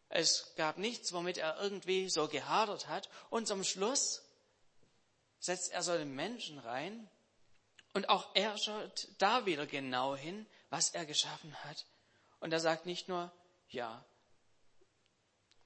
Es 0.09 0.55
gab 0.55 0.79
nichts, 0.79 1.12
womit 1.12 1.38
er 1.38 1.61
irgendwie 1.61 2.09
so 2.09 2.29
gehadert 2.29 2.88
hat. 2.88 3.09
Und 3.31 3.47
zum 3.47 3.64
Schluss 3.64 4.23
setzt 5.40 5.73
er 5.73 5.83
so 5.83 5.97
den 5.97 6.14
Menschen 6.14 6.59
rein. 6.61 7.09
Und 7.95 8.09
auch 8.09 8.35
er 8.35 8.57
schaut 8.59 9.09
da 9.19 9.45
wieder 9.45 9.67
genau 9.67 10.14
hin, 10.14 10.47
was 10.69 10.90
er 10.90 11.05
geschaffen 11.05 11.52
hat. 11.64 11.85
Und 12.38 12.52
er 12.52 12.61
sagt 12.61 12.87
nicht 12.87 13.09
nur, 13.09 13.33
ja, 13.69 14.05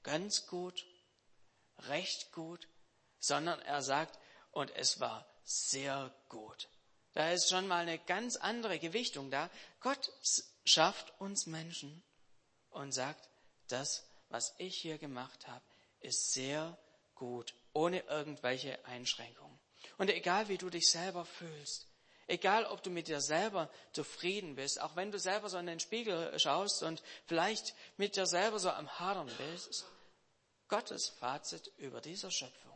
ganz 0.01 0.47
gut, 0.47 0.85
recht 1.87 2.31
gut, 2.31 2.67
sondern 3.19 3.61
er 3.61 3.83
sagt, 3.83 4.19
und 4.51 4.71
es 4.75 4.99
war 4.99 5.27
sehr 5.43 6.11
gut. 6.29 6.69
Da 7.15 7.31
ist 7.31 7.49
schon 7.49 7.67
mal 7.67 7.81
eine 7.81 7.97
ganz 7.97 8.35
andere 8.35 8.77
Gewichtung 8.77 9.31
da. 9.31 9.49
Gott 9.79 10.11
schafft 10.63 11.19
uns 11.19 11.47
Menschen 11.47 12.03
und 12.69 12.91
sagt, 12.91 13.27
das, 13.67 14.07
was 14.29 14.53
ich 14.59 14.77
hier 14.77 14.99
gemacht 14.99 15.47
habe, 15.47 15.65
ist 16.01 16.33
sehr 16.33 16.77
gut, 17.15 17.55
ohne 17.73 18.01
irgendwelche 18.01 18.85
Einschränkungen. 18.85 19.59
Und 19.97 20.11
egal 20.11 20.47
wie 20.47 20.59
du 20.59 20.69
dich 20.69 20.89
selber 20.89 21.25
fühlst, 21.25 21.87
egal 22.27 22.65
ob 22.65 22.83
du 22.83 22.91
mit 22.91 23.07
dir 23.07 23.21
selber 23.21 23.71
zufrieden 23.91 24.55
bist, 24.55 24.79
auch 24.79 24.95
wenn 24.95 25.11
du 25.11 25.17
selber 25.17 25.49
so 25.49 25.57
in 25.57 25.65
den 25.65 25.79
Spiegel 25.79 26.37
schaust 26.37 26.83
und 26.83 27.01
vielleicht 27.25 27.73
mit 27.97 28.15
dir 28.15 28.27
selber 28.27 28.59
so 28.59 28.69
am 28.69 28.99
Hadern 28.99 29.31
bist, 29.37 29.85
Gottes 30.67 31.09
Fazit 31.09 31.71
über 31.77 32.01
dieser 32.01 32.29
Schöpfung 32.29 32.75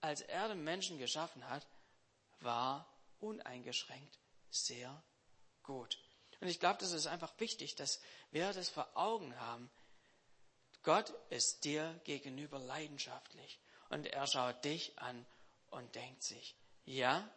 als 0.00 0.22
er 0.22 0.48
den 0.48 0.64
Menschen 0.64 0.98
geschaffen 0.98 1.48
hat, 1.48 1.66
war 2.40 2.86
uneingeschränkt 3.20 4.18
sehr 4.50 5.02
gut. 5.62 5.98
Und 6.40 6.48
ich 6.48 6.58
glaube, 6.58 6.78
das 6.80 6.92
ist 6.92 7.06
einfach 7.06 7.32
wichtig, 7.38 7.74
dass 7.74 8.00
wir 8.30 8.52
das 8.52 8.68
vor 8.68 8.96
Augen 8.96 9.38
haben. 9.38 9.70
Gott 10.82 11.10
ist 11.28 11.64
dir 11.64 12.00
gegenüber 12.04 12.58
leidenschaftlich 12.58 13.60
und 13.90 14.06
er 14.06 14.26
schaut 14.26 14.64
dich 14.64 14.98
an 14.98 15.26
und 15.68 15.94
denkt 15.94 16.22
sich, 16.22 16.56
ja, 16.84 17.30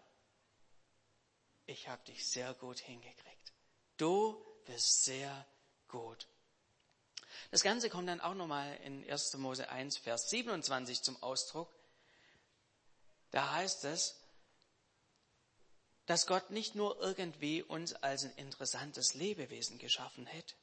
ich 1.65 1.89
habe 1.89 2.03
dich 2.05 2.25
sehr 2.27 2.53
gut 2.53 2.79
hingekriegt. 2.79 3.53
Du 3.97 4.43
bist 4.65 5.03
sehr 5.03 5.45
gut. 5.87 6.27
Das 7.51 7.63
Ganze 7.63 7.89
kommt 7.89 8.07
dann 8.07 8.21
auch 8.21 8.33
nochmal 8.33 8.77
in 8.77 9.09
1. 9.09 9.33
Mose 9.37 9.69
1, 9.69 9.97
Vers 9.97 10.29
27 10.29 11.01
zum 11.01 11.21
Ausdruck. 11.21 11.73
Da 13.31 13.53
heißt 13.53 13.85
es, 13.85 14.22
dass 16.05 16.27
Gott 16.27 16.49
nicht 16.49 16.75
nur 16.75 16.99
irgendwie 17.01 17.63
uns 17.63 17.93
als 17.93 18.23
ein 18.23 18.35
interessantes 18.35 19.13
Lebewesen 19.13 19.77
geschaffen 19.77 20.25
hätte, 20.25 20.55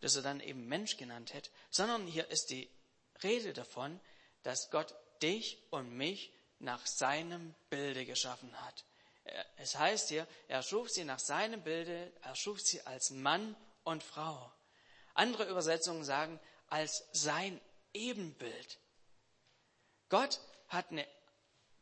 das 0.00 0.16
er 0.16 0.22
dann 0.22 0.40
eben 0.40 0.66
Mensch 0.66 0.96
genannt 0.96 1.34
hätte, 1.34 1.50
sondern 1.70 2.06
hier 2.06 2.28
ist 2.28 2.50
die 2.50 2.70
Rede 3.22 3.52
davon, 3.52 4.00
dass 4.42 4.70
Gott 4.70 4.94
dich 5.22 5.62
und 5.70 5.92
mich 5.92 6.32
nach 6.58 6.86
seinem 6.86 7.54
Bilde 7.70 8.06
geschaffen 8.06 8.58
hat. 8.60 8.84
Es 9.56 9.76
heißt 9.76 10.08
hier, 10.08 10.26
er 10.48 10.62
schuf 10.62 10.88
sie 10.90 11.04
nach 11.04 11.18
seinem 11.18 11.62
Bilde, 11.62 12.12
er 12.22 12.34
schuf 12.34 12.60
sie 12.60 12.80
als 12.82 13.10
Mann 13.10 13.56
und 13.84 14.02
Frau. 14.02 14.52
Andere 15.14 15.48
Übersetzungen 15.48 16.04
sagen, 16.04 16.40
als 16.68 17.04
sein 17.12 17.60
Ebenbild. 17.92 18.78
Gott 20.08 20.40
hat 20.68 20.90
eine 20.90 21.06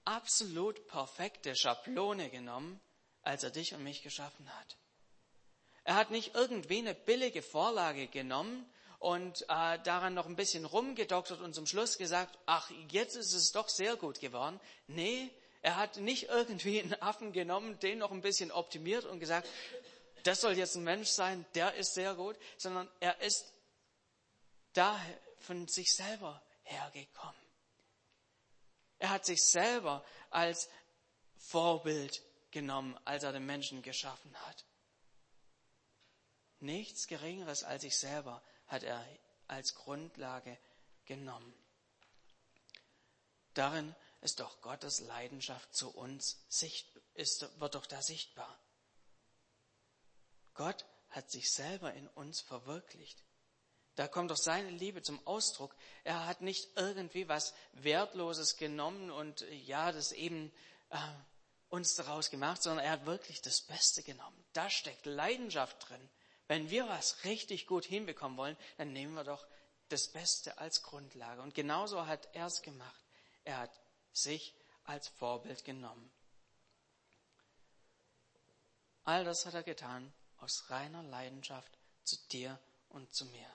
absolut 0.04 0.86
perfekte 0.86 1.54
Schablone 1.54 2.30
genommen, 2.30 2.80
als 3.26 3.42
er 3.42 3.50
dich 3.50 3.74
und 3.74 3.82
mich 3.82 4.02
geschaffen 4.02 4.48
hat. 4.58 4.76
Er 5.84 5.96
hat 5.96 6.10
nicht 6.10 6.34
irgendwie 6.34 6.78
eine 6.78 6.94
billige 6.94 7.42
Vorlage 7.42 8.06
genommen 8.06 8.64
und 8.98 9.42
äh, 9.42 9.78
daran 9.82 10.14
noch 10.14 10.26
ein 10.26 10.36
bisschen 10.36 10.64
rumgedoktert 10.64 11.40
und 11.40 11.54
zum 11.54 11.66
Schluss 11.66 11.98
gesagt, 11.98 12.38
ach, 12.46 12.70
jetzt 12.90 13.16
ist 13.16 13.32
es 13.34 13.52
doch 13.52 13.68
sehr 13.68 13.96
gut 13.96 14.20
geworden. 14.20 14.60
Nee, 14.86 15.30
er 15.62 15.76
hat 15.76 15.96
nicht 15.96 16.28
irgendwie 16.28 16.80
einen 16.80 17.00
Affen 17.02 17.32
genommen, 17.32 17.78
den 17.80 17.98
noch 17.98 18.12
ein 18.12 18.20
bisschen 18.20 18.52
optimiert 18.52 19.04
und 19.04 19.20
gesagt, 19.20 19.48
das 20.22 20.40
soll 20.40 20.56
jetzt 20.56 20.76
ein 20.76 20.84
Mensch 20.84 21.08
sein, 21.08 21.44
der 21.54 21.74
ist 21.74 21.94
sehr 21.94 22.14
gut, 22.14 22.36
sondern 22.56 22.88
er 23.00 23.20
ist 23.20 23.52
da 24.72 25.00
von 25.38 25.66
sich 25.68 25.92
selber 25.92 26.42
hergekommen. 26.62 27.34
Er 28.98 29.10
hat 29.10 29.26
sich 29.26 29.42
selber 29.42 30.04
als 30.30 30.68
Vorbild 31.38 32.22
genommen, 32.50 32.98
als 33.04 33.22
er 33.22 33.32
den 33.32 33.46
Menschen 33.46 33.82
geschaffen 33.82 34.34
hat. 34.46 34.64
Nichts 36.60 37.06
Geringeres 37.06 37.64
als 37.64 37.82
sich 37.82 37.98
selber 37.98 38.42
hat 38.66 38.82
er 38.82 39.04
als 39.46 39.74
Grundlage 39.74 40.58
genommen. 41.04 41.54
Darin 43.54 43.94
ist 44.20 44.40
doch 44.40 44.60
Gottes 44.60 45.00
Leidenschaft 45.00 45.74
zu 45.74 45.90
uns, 45.90 46.44
ist, 47.14 47.60
wird 47.60 47.74
doch 47.74 47.86
da 47.86 48.02
sichtbar. 48.02 48.58
Gott 50.54 50.86
hat 51.10 51.30
sich 51.30 51.50
selber 51.52 51.92
in 51.94 52.08
uns 52.08 52.40
verwirklicht. 52.40 53.22
Da 53.94 54.08
kommt 54.08 54.30
doch 54.30 54.36
seine 54.36 54.70
Liebe 54.70 55.02
zum 55.02 55.26
Ausdruck. 55.26 55.74
Er 56.04 56.26
hat 56.26 56.42
nicht 56.42 56.68
irgendwie 56.76 57.28
was 57.28 57.54
Wertloses 57.72 58.56
genommen 58.56 59.10
und 59.10 59.40
ja, 59.50 59.90
das 59.92 60.12
eben 60.12 60.52
äh, 60.90 60.98
uns 61.68 61.94
daraus 61.94 62.30
gemacht, 62.30 62.62
sondern 62.62 62.84
er 62.84 62.92
hat 62.92 63.06
wirklich 63.06 63.42
das 63.42 63.60
Beste 63.62 64.02
genommen. 64.02 64.44
Da 64.52 64.70
steckt 64.70 65.06
Leidenschaft 65.06 65.88
drin. 65.88 66.10
Wenn 66.48 66.70
wir 66.70 66.88
was 66.88 67.24
richtig 67.24 67.66
gut 67.66 67.84
hinbekommen 67.84 68.38
wollen, 68.38 68.56
dann 68.76 68.92
nehmen 68.92 69.14
wir 69.14 69.24
doch 69.24 69.46
das 69.88 70.08
Beste 70.08 70.58
als 70.58 70.82
Grundlage. 70.82 71.42
Und 71.42 71.54
genauso 71.54 72.06
hat 72.06 72.28
er 72.34 72.46
es 72.46 72.62
gemacht. 72.62 73.04
Er 73.44 73.58
hat 73.58 73.80
sich 74.12 74.54
als 74.84 75.08
Vorbild 75.08 75.64
genommen. 75.64 76.10
All 79.04 79.24
das 79.24 79.46
hat 79.46 79.54
er 79.54 79.62
getan 79.62 80.12
aus 80.38 80.70
reiner 80.70 81.02
Leidenschaft 81.02 81.78
zu 82.02 82.16
dir 82.28 82.58
und 82.88 83.12
zu 83.14 83.24
mir. 83.26 83.48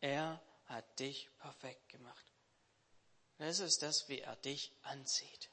Er 0.00 0.40
hat 0.66 0.98
dich 0.98 1.30
perfekt 1.38 1.88
gemacht. 1.88 2.32
Das 3.38 3.60
ist 3.60 3.82
das, 3.82 4.08
wie 4.08 4.20
er 4.20 4.36
dich 4.36 4.72
anzieht. 4.82 5.50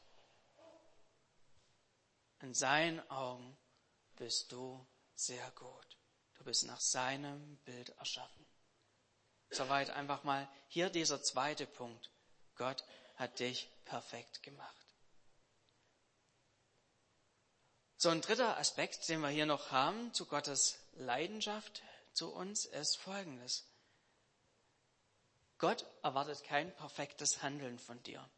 In 2.44 2.54
seinen 2.54 3.00
Augen 3.10 3.58
bist 4.18 4.52
du 4.52 4.86
sehr 5.16 5.50
gut. 5.52 5.98
Du 6.34 6.44
bist 6.44 6.66
nach 6.66 6.82
seinem 6.82 7.56
Bild 7.60 7.88
erschaffen. 7.92 8.46
Soweit 9.50 9.92
einfach 9.92 10.26
mal 10.26 10.50
hier 10.68 10.90
dieser 10.90 11.24
zweite 11.24 11.66
Punkt. 11.66 12.12
Gott 12.56 12.84
hat 13.16 13.40
dich 13.40 13.72
perfekt 13.86 14.44
gemacht. 14.44 14.76
So 17.96 18.10
ein 18.10 18.20
dritter 18.20 18.58
Aspekt, 18.58 19.08
den 19.08 19.22
wir 19.22 19.30
hier 19.30 19.46
noch 19.46 19.72
haben 19.72 20.14
zu 20.14 20.26
Gottes 20.26 20.78
Leidenschaft 20.92 21.82
zu 22.12 22.34
uns, 22.34 22.66
ist 22.66 22.98
folgendes. 22.98 23.72
Gott 25.60 25.86
erwartet 26.02 26.44
kein 26.44 26.76
perfektes 26.76 27.42
Handeln 27.42 27.80
von 27.80 28.04
dir. 28.04 28.30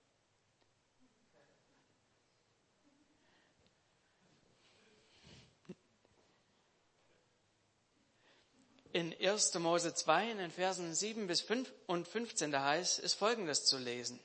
In 8.95 9.13
1. 9.19 9.53
Mose 9.55 9.93
2, 9.93 10.31
in 10.31 10.37
den 10.37 10.51
Versen 10.51 10.95
7 10.95 11.27
bis 11.27 11.41
5 11.41 11.69
und 11.85 12.07
15, 12.07 12.49
da 12.49 12.63
heißt, 12.63 12.99
ist 12.99 13.15
Folgendes 13.15 13.65
zu 13.65 13.77
lesen. 13.77 14.21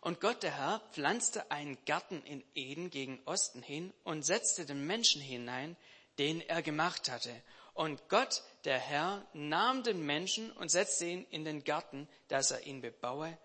Und 0.00 0.20
Gott, 0.20 0.42
der 0.42 0.56
Herr, 0.56 0.80
pflanzte 0.90 1.48
einen 1.52 1.78
Garten 1.84 2.20
in 2.24 2.42
Eden 2.56 2.90
gegen 2.90 3.22
Osten 3.24 3.62
hin 3.62 3.94
und 4.02 4.24
setzte 4.24 4.66
den 4.66 4.88
Menschen 4.88 5.22
hinein, 5.22 5.76
den 6.18 6.40
er 6.40 6.62
gemacht 6.62 7.08
hatte. 7.08 7.32
Und 7.74 8.08
Gott, 8.08 8.42
der 8.64 8.80
Herr, 8.80 9.24
nahm 9.34 9.84
den 9.84 10.04
Menschen 10.04 10.50
und 10.50 10.72
setzte 10.72 11.06
ihn 11.06 11.24
in 11.30 11.44
den 11.44 11.62
Garten, 11.62 12.08
dass 12.26 12.50
er 12.50 12.66
ihn 12.66 12.80
bebaue 12.80 13.38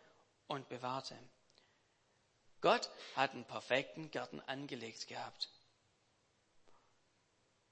und 0.48 0.67
bewahrte. 0.69 1.15
Gott 2.62 2.89
hat 3.15 3.34
einen 3.34 3.46
perfekten 3.46 4.10
Garten 4.10 4.41
angelegt 4.48 5.07
gehabt. 5.07 5.51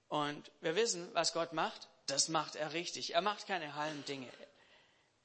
Und 0.08 0.52
wir 0.62 0.76
wissen, 0.76 1.10
was 1.16 1.34
Gott 1.34 1.52
macht. 1.52 1.90
Das 2.08 2.30
macht 2.30 2.56
er 2.56 2.74
richtig. 2.74 3.14
Er 3.14 3.22
macht 3.22 3.48
keine 3.48 3.76
halben 3.76 4.06
Dinge. 4.06 4.32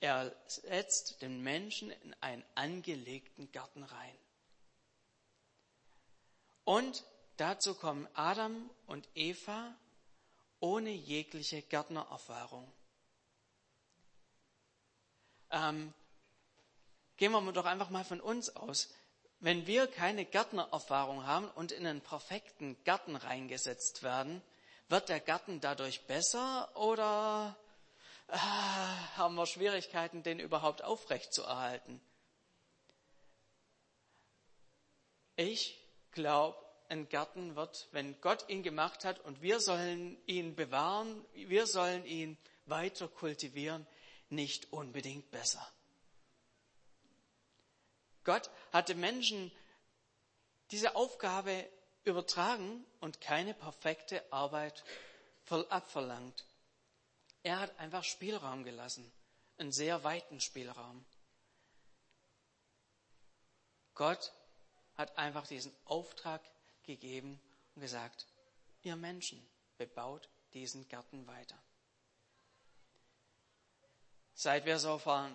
Er 0.01 0.35
setzt 0.47 1.21
den 1.21 1.43
Menschen 1.43 1.91
in 1.91 2.15
einen 2.21 2.45
angelegten 2.55 3.53
Garten 3.53 3.83
rein. 3.83 4.19
Und 6.65 7.05
dazu 7.37 7.75
kommen 7.75 8.09
Adam 8.15 8.71
und 8.87 9.09
Eva 9.15 9.75
ohne 10.61 10.91
jegliche 10.91 11.63
Gärtnererfahrung. 11.63 12.71
Ähm, 15.51 15.93
gehen 17.17 17.33
wir 17.33 17.53
doch 17.53 17.67
einfach 17.67 17.91
mal 17.91 18.05
von 18.05 18.21
uns 18.21 18.55
aus. 18.57 18.89
Wenn 19.41 19.67
wir 19.67 19.87
keine 19.87 20.25
Gärtnererfahrung 20.25 21.27
haben 21.27 21.49
und 21.51 21.73
in 21.73 21.87
einen 21.87 22.03
perfekten 22.03 22.83
Garten 22.85 23.17
reingesetzt 23.17 24.03
werden, 24.03 24.43
wird 24.91 25.09
der 25.09 25.21
Garten 25.21 25.61
dadurch 25.61 26.03
besser 26.07 26.71
oder 26.77 27.57
äh, 28.29 28.37
haben 28.37 29.37
wir 29.37 29.47
Schwierigkeiten, 29.47 30.23
den 30.23 30.41
überhaupt 30.41 30.83
aufrechtzuerhalten? 30.83 32.01
Ich 35.37 35.81
glaube, 36.11 36.59
ein 36.89 37.09
Garten 37.09 37.55
wird, 37.55 37.89
wenn 37.93 38.21
Gott 38.21 38.49
ihn 38.49 38.65
gemacht 38.65 39.05
hat 39.05 39.21
und 39.21 39.43
wir 39.43 39.61
sollen 39.61 40.19
ihn 40.27 40.57
bewahren, 40.57 41.25
wir 41.35 41.69
sollen 41.69 42.05
ihn 42.05 42.37
weiter 42.67 43.07
kultivieren, 43.07 43.87
nicht 44.29 44.73
unbedingt 44.73 45.31
besser. 45.31 45.65
Gott 48.25 48.51
hatte 48.73 48.95
Menschen 48.97 49.53
diese 50.73 50.97
Aufgabe 50.97 51.69
übertragen 52.05 52.85
und 53.01 53.21
keine 53.21 53.55
perfekte 53.55 54.23
Arbeit 54.33 54.85
abverlangt. 55.69 56.45
Er 57.43 57.59
hat 57.59 57.79
einfach 57.79 58.05
Spielraum 58.05 58.63
gelassen, 58.63 59.11
einen 59.59 59.73
sehr 59.73 60.05
weiten 60.05 60.41
Spielraum. 60.41 61.05
Gott 63.95 64.33
hat 64.97 65.19
einfach 65.19 65.47
diesen 65.47 65.75
Auftrag 65.85 66.41
gegeben 66.85 67.41
und 67.75 67.83
gesagt, 67.83 68.27
ihr 68.83 68.97
Menschen, 68.97 69.45
bebaut 69.77 70.29
diesen 70.55 70.89
Garten 70.89 71.27
weiter. 71.27 71.59
Seit 74.35 74.65
wir 74.65 74.79
so 74.79 74.99
vor, 74.99 75.31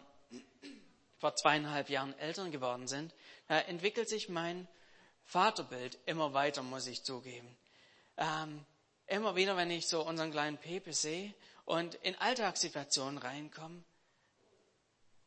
vor 1.17 1.36
zweieinhalb 1.36 1.89
Jahren 1.89 2.17
Eltern 2.19 2.51
geworden 2.51 2.88
sind, 2.88 3.13
entwickelt 3.47 4.10
sich 4.10 4.30
mein 4.30 4.67
Vaterbild 5.25 5.97
immer 6.05 6.33
weiter, 6.33 6.61
muss 6.63 6.88
ich 6.88 7.03
zugeben. 7.03 7.57
Ähm, 8.17 8.65
immer 9.07 9.35
wieder, 9.35 9.57
wenn 9.57 9.71
ich 9.71 9.88
so 9.88 10.05
unseren 10.05 10.31
kleinen 10.31 10.57
Pepe 10.57 10.93
sehe 10.93 11.33
und 11.65 11.95
in 11.95 12.15
Alltagssituationen 12.15 13.17
reinkomme, 13.17 13.83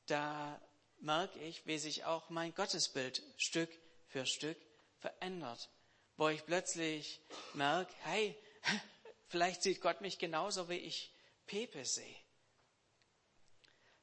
da 0.06 0.60
merke 1.00 1.38
ich, 1.40 1.66
wie 1.66 1.78
sich 1.78 2.04
auch 2.04 2.30
mein 2.30 2.54
Gottesbild 2.54 3.22
Stück 3.36 3.70
für 4.06 4.26
Stück 4.26 4.56
verändert. 4.98 5.68
Wo 6.16 6.28
ich 6.28 6.44
plötzlich 6.46 7.20
merke, 7.54 7.92
hey, 8.02 8.36
vielleicht 9.28 9.62
sieht 9.62 9.80
Gott 9.80 10.00
mich 10.00 10.18
genauso, 10.18 10.68
wie 10.68 10.78
ich 10.78 11.12
Pepe 11.46 11.84
sehe. 11.84 12.16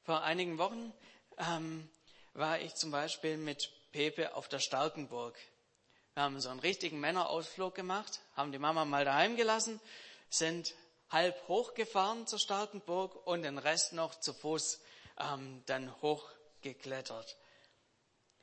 Vor 0.03 0.21
einigen 0.21 0.57
Wochen 0.57 0.93
ähm, 1.37 1.89
war 2.33 2.59
ich 2.59 2.75
zum 2.75 2.91
Beispiel 2.91 3.37
mit 3.37 3.71
Pepe 3.91 4.35
auf 4.35 4.47
der 4.47 4.59
Starkenburg 4.59 5.35
wir 6.15 6.23
haben 6.23 6.39
so 6.39 6.47
einen 6.47 6.61
richtigen 6.61 7.01
Männerausflug 7.01 7.75
gemacht, 7.75 8.21
haben 8.35 8.53
die 8.53 8.57
Mama 8.57 8.85
mal 8.85 9.03
daheim 9.03 9.35
gelassen, 9.35 9.81
sind 10.29 10.73
halb 11.09 11.35
hochgefahren 11.49 12.25
zur 12.25 12.39
Starkenburg 12.39 13.27
und 13.27 13.41
den 13.41 13.57
Rest 13.57 13.91
noch 13.91 14.15
zu 14.15 14.33
Fuß 14.33 14.79
ähm, 15.19 15.61
dann 15.65 15.93
hochgeklettert. 16.01 17.35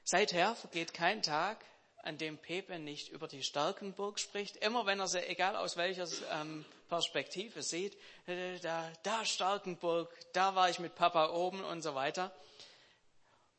Seither 0.05 0.55
vergeht 0.55 0.93
kein 0.93 1.23
Tag, 1.23 1.65
an 2.03 2.19
dem 2.19 2.37
Pepe 2.37 2.79
nicht 2.79 3.09
über 3.09 3.27
die 3.27 3.43
Starkenburg 3.43 4.19
spricht. 4.19 4.57
Immer 4.57 4.85
wenn 4.85 5.01
er 5.01 5.09
sie, 5.09 5.27
egal 5.27 5.57
aus 5.57 5.79
welcher 5.79 6.07
ähm, 6.31 6.67
Perspektive 6.91 7.63
sieht, 7.63 7.97
äh, 8.27 8.59
da, 8.59 8.93
da 9.03 9.25
Starkenburg, 9.25 10.15
da 10.35 10.55
war 10.55 10.69
ich 10.69 10.79
mit 10.79 10.95
Papa 10.95 11.31
oben 11.31 11.65
und 11.65 11.81
so 11.81 11.95
weiter. 11.95 12.33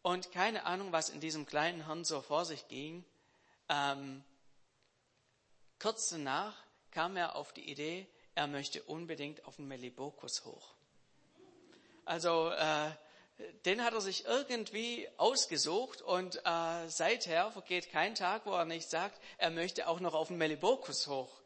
Und 0.03 0.31
keine 0.31 0.65
Ahnung, 0.67 0.91
was 0.91 1.09
in 1.09 1.19
diesem 1.19 1.47
kleinen 1.47 1.87
Hirn 1.87 2.03
so 2.03 2.21
vor 2.21 2.45
sich 2.45 2.67
ging. 2.67 3.03
Ähm, 3.69 4.23
kurz 5.79 6.09
danach 6.09 6.55
kam 6.91 7.17
er 7.17 7.35
auf 7.35 7.53
die 7.53 7.69
Idee, 7.69 8.07
er 8.35 8.47
möchte 8.47 8.83
unbedingt 8.83 9.45
auf 9.45 9.57
den 9.57 9.67
Melibokus 9.67 10.45
hoch. 10.45 10.73
Also 12.05 12.49
äh, 12.51 12.91
den 13.65 13.83
hat 13.83 13.93
er 13.93 14.01
sich 14.01 14.25
irgendwie 14.25 15.07
ausgesucht 15.17 16.01
und 16.01 16.41
äh, 16.45 16.87
seither 16.87 17.51
vergeht 17.51 17.91
kein 17.91 18.15
Tag, 18.15 18.45
wo 18.45 18.51
er 18.51 18.65
nicht 18.65 18.89
sagt, 18.89 19.19
er 19.37 19.49
möchte 19.49 19.87
auch 19.87 19.99
noch 19.99 20.13
auf 20.13 20.27
den 20.27 20.37
Melibokus 20.37 21.07
hoch. 21.07 21.41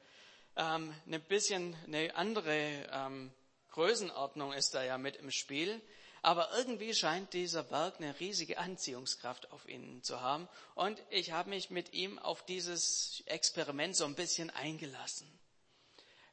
Ähm, 0.55 0.93
ein 1.05 1.21
bisschen 1.21 1.75
eine 1.85 2.15
andere 2.15 2.87
ähm, 2.91 3.31
Größenordnung 3.71 4.53
ist 4.53 4.73
da 4.73 4.83
ja 4.83 4.97
mit 4.97 5.17
im 5.17 5.31
Spiel. 5.31 5.81
Aber 6.21 6.49
irgendwie 6.57 6.93
scheint 6.93 7.33
dieser 7.33 7.63
Berg 7.63 7.95
eine 7.99 8.19
riesige 8.19 8.57
Anziehungskraft 8.57 9.51
auf 9.51 9.67
ihn 9.67 10.03
zu 10.03 10.21
haben. 10.21 10.47
Und 10.75 11.01
ich 11.09 11.31
habe 11.31 11.49
mich 11.49 11.69
mit 11.69 11.93
ihm 11.93 12.19
auf 12.19 12.43
dieses 12.45 13.23
Experiment 13.25 13.95
so 13.95 14.05
ein 14.05 14.15
bisschen 14.15 14.49
eingelassen. 14.49 15.27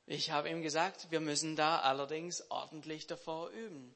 Ich 0.07 0.31
habe 0.31 0.51
ihm 0.51 0.62
gesagt, 0.62 1.11
wir 1.11 1.20
müssen 1.20 1.57
da 1.57 1.81
allerdings 1.81 2.51
ordentlich 2.51 3.07
davor 3.07 3.49
üben. 3.51 3.94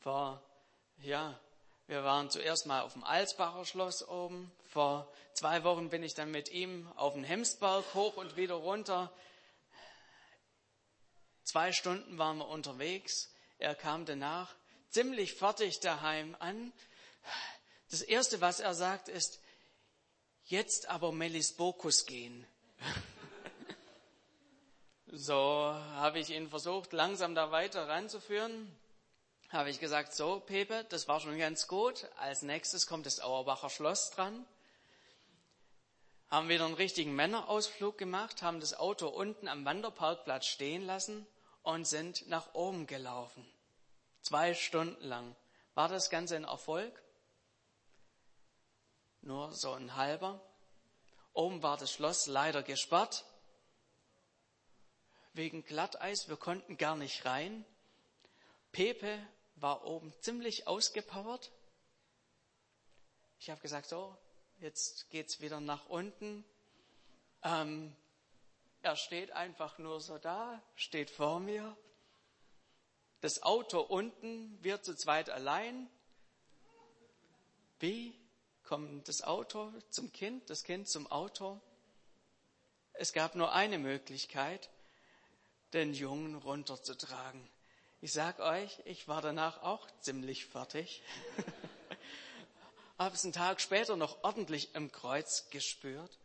Vor, 0.00 0.42
ja, 0.98 1.38
wir 1.86 2.04
waren 2.04 2.30
zuerst 2.30 2.66
mal 2.66 2.82
auf 2.82 2.94
dem 2.94 3.04
Alsbacher 3.04 3.64
Schloss 3.66 4.06
oben. 4.08 4.50
Vor 4.70 5.12
zwei 5.34 5.64
Wochen 5.64 5.90
bin 5.90 6.02
ich 6.02 6.14
dann 6.14 6.30
mit 6.30 6.50
ihm 6.50 6.90
auf 6.96 7.14
den 7.14 7.24
Hemsberg 7.24 7.84
hoch 7.94 8.16
und 8.16 8.36
wieder 8.36 8.54
runter. 8.54 9.12
Zwei 11.44 11.72
Stunden 11.72 12.18
waren 12.18 12.38
wir 12.38 12.48
unterwegs. 12.48 13.31
Er 13.62 13.76
kam 13.76 14.04
danach 14.06 14.52
ziemlich 14.90 15.34
fertig 15.34 15.78
daheim 15.78 16.34
an. 16.40 16.72
Das 17.92 18.02
erste, 18.02 18.40
was 18.40 18.58
er 18.58 18.74
sagt, 18.74 19.08
ist, 19.08 19.38
jetzt 20.46 20.88
aber 20.88 21.12
Melisbokus 21.12 22.04
gehen. 22.04 22.44
so 25.06 25.36
habe 25.36 26.18
ich 26.18 26.30
ihn 26.30 26.48
versucht, 26.48 26.92
langsam 26.92 27.36
da 27.36 27.52
weiter 27.52 27.86
ranzuführen. 27.86 28.76
Habe 29.50 29.70
ich 29.70 29.78
gesagt, 29.78 30.12
so 30.12 30.40
Pepe, 30.40 30.84
das 30.88 31.06
war 31.06 31.20
schon 31.20 31.38
ganz 31.38 31.68
gut. 31.68 32.08
Als 32.16 32.42
nächstes 32.42 32.88
kommt 32.88 33.06
das 33.06 33.20
Auerbacher 33.20 33.70
Schloss 33.70 34.10
dran. 34.10 34.44
Haben 36.30 36.48
wieder 36.48 36.64
einen 36.64 36.74
richtigen 36.74 37.14
Männerausflug 37.14 37.96
gemacht, 37.96 38.42
haben 38.42 38.58
das 38.58 38.74
Auto 38.74 39.06
unten 39.06 39.46
am 39.46 39.64
Wanderparkplatz 39.64 40.46
stehen 40.46 40.84
lassen 40.84 41.28
und 41.62 41.86
sind 41.86 42.26
nach 42.28 42.54
oben 42.54 42.86
gelaufen. 42.86 43.46
Zwei 44.22 44.54
Stunden 44.54 45.02
lang. 45.04 45.36
War 45.74 45.88
das 45.88 46.10
Ganze 46.10 46.36
ein 46.36 46.44
Erfolg? 46.44 47.02
Nur 49.20 49.52
so 49.52 49.72
ein 49.72 49.96
halber. 49.96 50.40
Oben 51.32 51.62
war 51.62 51.76
das 51.76 51.92
Schloss 51.92 52.26
leider 52.26 52.62
gesperrt. 52.62 53.24
Wegen 55.32 55.64
Glatteis. 55.64 56.28
Wir 56.28 56.36
konnten 56.36 56.76
gar 56.76 56.96
nicht 56.96 57.24
rein. 57.24 57.64
Pepe 58.72 59.18
war 59.56 59.84
oben 59.84 60.12
ziemlich 60.20 60.66
ausgepowert. 60.66 61.50
Ich 63.38 63.50
habe 63.50 63.60
gesagt, 63.60 63.88
so, 63.88 64.16
jetzt 64.60 65.10
geht's 65.10 65.40
wieder 65.40 65.60
nach 65.60 65.88
unten. 65.88 66.44
Ähm, 67.42 67.96
er 68.82 68.96
steht 68.96 69.30
einfach 69.32 69.78
nur 69.78 70.00
so 70.00 70.18
da, 70.18 70.60
steht 70.74 71.10
vor 71.10 71.40
mir. 71.40 71.76
Das 73.20 73.42
Auto 73.42 73.80
unten, 73.80 74.58
wir 74.62 74.82
zu 74.82 74.96
zweit 74.96 75.30
allein. 75.30 75.88
Wie 77.78 78.18
kommt 78.64 79.08
das 79.08 79.22
Auto 79.22 79.72
zum 79.90 80.12
Kind, 80.12 80.50
das 80.50 80.64
Kind 80.64 80.88
zum 80.88 81.06
Auto? 81.10 81.60
Es 82.94 83.12
gab 83.12 83.36
nur 83.36 83.52
eine 83.52 83.78
Möglichkeit, 83.78 84.68
den 85.72 85.94
Jungen 85.94 86.34
runterzutragen. 86.34 87.48
Ich 88.00 88.12
sag 88.12 88.40
euch, 88.40 88.80
ich 88.84 89.06
war 89.06 89.22
danach 89.22 89.62
auch 89.62 89.88
ziemlich 90.00 90.46
fertig. 90.46 91.02
Habe 92.98 93.14
es 93.14 93.24
einen 93.24 93.32
Tag 93.32 93.60
später 93.60 93.96
noch 93.96 94.24
ordentlich 94.24 94.74
im 94.74 94.90
Kreuz 94.90 95.48
gespürt. 95.50 96.18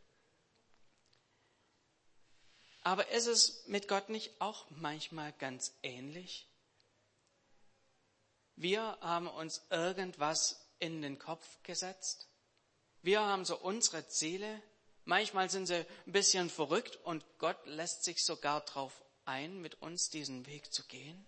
Aber 2.87 3.09
ist 3.09 3.27
es 3.27 3.67
mit 3.67 3.89
Gott 3.89 4.07
nicht 4.07 4.39
auch 4.39 4.65
manchmal 4.69 5.33
ganz 5.33 5.73
ähnlich? 5.83 6.47
Wir 8.55 8.97
haben 9.01 9.27
uns 9.27 9.61
irgendwas 9.69 10.65
in 10.79 11.01
den 11.01 11.19
Kopf 11.19 11.61
gesetzt. 11.63 12.29
Wir 13.01 13.19
haben 13.19 13.43
so 13.43 13.57
unsere 13.59 14.07
Ziele. 14.07 14.63
Manchmal 15.03 15.49
sind 15.49 15.65
sie 15.65 15.85
ein 16.05 16.13
bisschen 16.13 16.49
verrückt 16.49 16.95
und 17.03 17.25
Gott 17.39 17.57
lässt 17.65 18.05
sich 18.05 18.23
sogar 18.23 18.61
darauf 18.61 19.03
ein, 19.25 19.59
mit 19.59 19.81
uns 19.81 20.09
diesen 20.09 20.45
Weg 20.45 20.71
zu 20.71 20.85
gehen. 20.85 21.27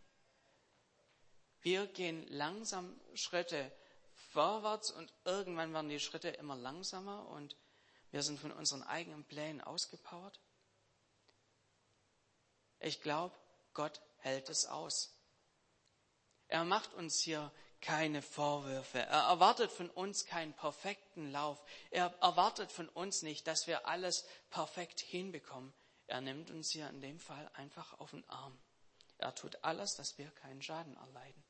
Wir 1.60 1.88
gehen 1.88 2.26
langsam 2.30 2.98
Schritte 3.16 3.70
vorwärts 4.32 4.92
und 4.92 5.12
irgendwann 5.26 5.74
werden 5.74 5.90
die 5.90 6.00
Schritte 6.00 6.30
immer 6.30 6.56
langsamer 6.56 7.28
und 7.28 7.58
wir 8.12 8.24
sind 8.24 8.40
von 8.40 8.54
unseren 8.54 8.84
eigenen 8.84 9.26
Plänen 9.26 9.60
ausgepowert. 9.60 10.40
Ich 12.80 13.02
glaube, 13.02 13.36
Gott 13.74 14.02
hält 14.18 14.50
es 14.50 14.66
aus. 14.66 15.14
Er 16.48 16.66
macht 16.66 16.94
uns 16.94 17.20
hier 17.20 17.52
keine 17.82 18.22
Vorwürfe. 18.22 19.00
Er 19.00 19.24
erwartet 19.24 19.72
von 19.72 19.90
uns 19.90 20.26
keinen 20.26 20.54
perfekten 20.54 21.32
Lauf. 21.32 21.64
Er 21.92 22.14
erwartet 22.22 22.72
von 22.72 22.90
uns 22.90 23.22
nicht, 23.22 23.48
dass 23.48 23.68
wir 23.68 23.88
alles 23.88 24.26
perfekt 24.50 25.00
hinbekommen. 25.00 25.74
Er 26.08 26.22
nimmt 26.22 26.50
uns 26.50 26.72
hier 26.72 26.90
in 26.90 27.02
dem 27.02 27.20
Fall 27.20 27.50
einfach 27.54 28.00
auf 28.00 28.12
den 28.12 28.28
Arm. 28.30 28.60
Er 29.18 29.36
tut 29.36 29.64
alles, 29.64 29.96
dass 29.96 30.18
wir 30.18 30.32
keinen 30.32 30.62
Schaden 30.62 30.96
erleiden. 30.96 31.44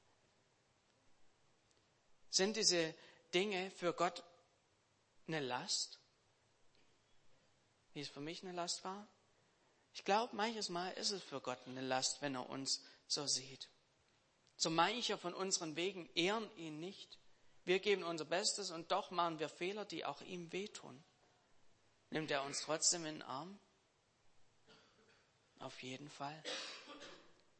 Sind 2.30 2.58
diese 2.58 2.94
Dinge 3.34 3.72
für 3.72 3.94
Gott 3.94 4.24
eine 5.28 5.39
Last? 5.39 6.00
Wie 7.94 8.02
es 8.02 8.10
für 8.10 8.22
mich 8.22 8.44
eine 8.44 8.52
Last 8.52 8.84
war? 8.84 9.08
Ich 10.00 10.06
glaube, 10.06 10.34
manches 10.34 10.70
Mal 10.70 10.92
ist 10.94 11.12
es 11.12 11.22
für 11.22 11.42
Gott 11.42 11.60
eine 11.66 11.82
Last, 11.82 12.22
wenn 12.22 12.34
er 12.34 12.50
uns 12.50 12.82
so 13.08 13.28
sieht. 13.28 13.68
So 14.56 14.70
mancher 14.70 15.18
von 15.18 15.34
unseren 15.34 15.76
Wegen 15.76 16.10
ehren 16.16 16.50
ihn 16.56 16.80
nicht. 16.80 17.20
Wir 17.66 17.80
geben 17.80 18.04
unser 18.04 18.24
Bestes 18.24 18.72
und 18.72 18.94
doch 18.94 19.12
machen 19.12 19.40
wir 19.40 19.50
Fehler, 19.50 19.84
die 19.84 20.06
auch 20.06 20.22
ihm 20.22 20.54
wehtun. 20.54 21.04
Nimmt 22.12 22.32
er 22.32 22.46
uns 22.46 22.62
trotzdem 22.62 23.06
in 23.06 23.16
den 23.16 23.24
Arm? 23.24 23.60
Auf 25.60 25.84
jeden 25.84 26.10
Fall. 26.10 26.42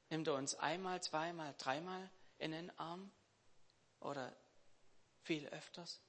Nimmt 0.10 0.30
er 0.30 0.36
uns 0.36 0.56
einmal, 0.56 1.04
zweimal, 1.04 1.54
dreimal 1.58 2.10
in 2.38 2.52
den 2.52 2.72
Arm? 2.80 3.12
Oder 4.00 4.34
viel 5.24 5.46
öfters? 5.50 6.00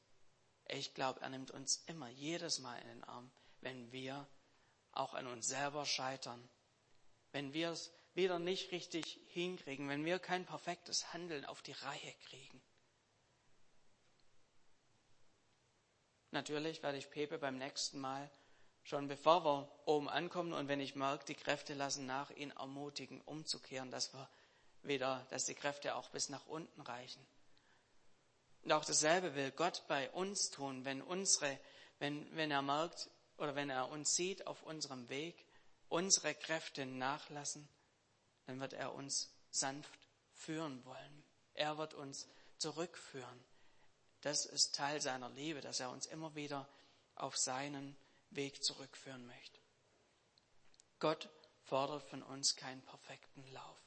Ich 0.69 0.95
glaube, 0.95 1.23
er 1.23 1.31
nimmt 1.31 1.51
uns 1.51 1.83
immer 1.87 2.09
jedes 2.09 2.61
Mal 2.61 2.81
in 2.83 2.87
den 2.87 3.03
Arm, 3.03 3.33
wenn 3.63 3.91
wir 3.91 4.29
auch 4.93 5.15
an 5.15 5.27
uns 5.27 5.47
selber 5.47 5.87
scheitern, 5.87 6.49
wenn 7.33 7.53
wir 7.53 7.71
es 7.71 7.93
wieder 8.15 8.39
nicht 8.39 8.73
richtig 8.73 9.21
hinkriegen, 9.29 9.89
wenn 9.89 10.05
wir 10.05 10.19
kein 10.19 10.45
perfektes 10.45 11.13
Handeln 11.13 11.45
auf 11.45 11.63
die 11.63 11.73
Reihe 11.73 12.15
kriegen. 12.27 12.63
Natürlich 16.33 16.83
werde 16.83 16.99
ich 16.99 17.11
Pepe 17.11 17.39
beim 17.39 17.59
nächsten 17.59 17.99
Mal 17.99 18.31
schon 18.83 19.09
bevor 19.09 19.45
wir 19.45 19.69
oben 19.85 20.09
ankommen 20.09 20.53
und 20.53 20.69
wenn 20.69 20.81
ich 20.81 20.95
merke, 20.95 21.25
die 21.27 21.35
Kräfte 21.35 21.75
lassen 21.75 22.07
nach, 22.07 22.31
ihn 22.31 22.51
ermutigen, 22.51 23.21
umzukehren, 23.23 23.91
dass 23.91 24.13
wir 24.15 24.29
wieder, 24.83 25.27
dass 25.31 25.45
die 25.45 25.55
Kräfte 25.55 25.95
auch 25.95 26.11
bis 26.11 26.29
nach 26.29 26.47
unten 26.47 26.81
reichen. 26.81 27.25
Und 28.63 28.73
auch 28.73 28.85
dasselbe 28.85 29.35
will 29.35 29.51
Gott 29.53 29.85
bei 29.89 30.11
uns 30.11 30.51
tun, 30.51 30.85
wenn 30.85 31.03
unsere, 31.03 31.59
wenn, 31.99 32.35
wenn 32.37 32.51
er 32.51 32.63
merkt 32.63 33.09
oder 33.41 33.55
wenn 33.55 33.71
er 33.71 33.89
uns 33.89 34.15
sieht 34.15 34.47
auf 34.47 34.63
unserem 34.63 35.09
Weg, 35.09 35.47
unsere 35.89 36.35
Kräfte 36.35 36.87
nachlassen, 36.87 37.69
dann 38.47 38.61
wird 38.61 38.75
er 38.75 38.95
uns 38.95 39.33
sanft 39.51 39.99
führen 40.33 40.85
wollen. 40.85 41.25
Er 41.55 41.79
wird 41.79 41.95
uns 41.95 42.29
zurückführen. 42.59 43.45
Das 44.21 44.45
ist 44.45 44.75
Teil 44.75 45.01
seiner 45.01 45.31
Liebe, 45.31 45.61
dass 45.61 45.81
er 45.81 45.91
uns 45.91 46.07
immer 46.07 46.35
wieder 46.35 46.69
auf 47.15 47.37
seinen 47.37 47.97
Weg 48.31 48.63
zurückführen 48.63 49.27
möchte. 49.27 49.59
Gott 50.99 51.29
fordert 51.65 52.03
von 52.05 52.23
uns 52.23 52.57
keinen 52.57 52.83
perfekten 52.83 53.51
Lauf. 53.53 53.79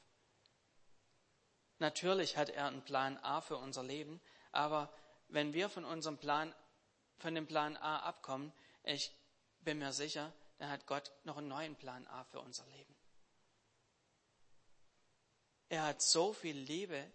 Natürlich 1.78 2.36
hat 2.36 2.50
er 2.50 2.66
einen 2.66 2.84
Plan 2.84 3.18
A 3.18 3.40
für 3.40 3.56
unser 3.56 3.82
Leben, 3.82 4.20
aber 4.52 4.92
wenn 5.28 5.52
wir 5.52 5.68
von 5.68 5.84
unserem 5.84 6.18
Plan, 6.18 6.54
von 7.18 7.34
dem 7.34 7.46
Plan 7.46 7.76
A 7.76 8.00
abkommen, 8.00 8.52
ich 8.82 9.12
bin 9.64 9.78
mir 9.78 9.92
sicher, 9.92 10.32
dann 10.58 10.70
hat 10.70 10.86
Gott 10.86 11.12
noch 11.24 11.38
einen 11.38 11.48
neuen 11.48 11.76
Plan 11.76 12.06
A 12.08 12.24
für 12.24 12.40
unser 12.40 12.66
Leben. 12.66 12.94
Er 15.68 15.84
hat 15.84 16.02
so 16.02 16.32
viel 16.32 16.56
Liebe 16.56 17.10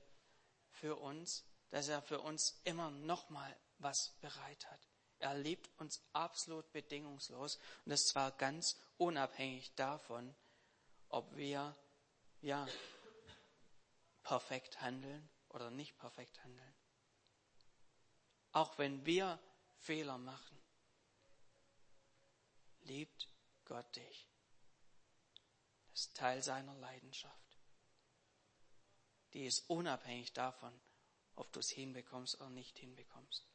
für 0.71 0.95
uns, 0.95 1.45
dass 1.69 1.87
er 1.87 2.01
für 2.01 2.19
uns 2.19 2.59
immer 2.63 2.89
noch 2.89 3.29
mal 3.29 3.55
was 3.77 4.11
bereit 4.21 4.69
hat. 4.69 4.79
Er 5.19 5.35
liebt 5.35 5.69
uns 5.79 6.01
absolut 6.13 6.71
bedingungslos 6.71 7.57
und 7.85 7.91
das 7.91 8.07
zwar 8.07 8.31
ganz 8.31 8.77
unabhängig 8.97 9.73
davon, 9.75 10.35
ob 11.09 11.35
wir 11.35 11.75
ja 12.41 12.67
perfekt 14.23 14.81
handeln 14.81 15.29
oder 15.49 15.69
nicht 15.71 15.97
perfekt 15.97 16.43
handeln. 16.43 16.75
Auch 18.51 18.77
wenn 18.77 19.05
wir 19.05 19.39
Fehler 19.77 20.17
machen, 20.17 20.59
liebt 22.89 23.29
Gott 23.65 23.95
dich. 23.95 24.27
Das 25.91 26.01
ist 26.01 26.17
Teil 26.17 26.43
seiner 26.43 26.73
Leidenschaft. 26.75 27.57
Die 29.33 29.45
ist 29.45 29.69
unabhängig 29.69 30.33
davon, 30.33 30.73
ob 31.35 31.51
du 31.53 31.59
es 31.59 31.69
hinbekommst 31.69 32.35
oder 32.35 32.49
nicht 32.49 32.77
hinbekommst. 32.77 33.45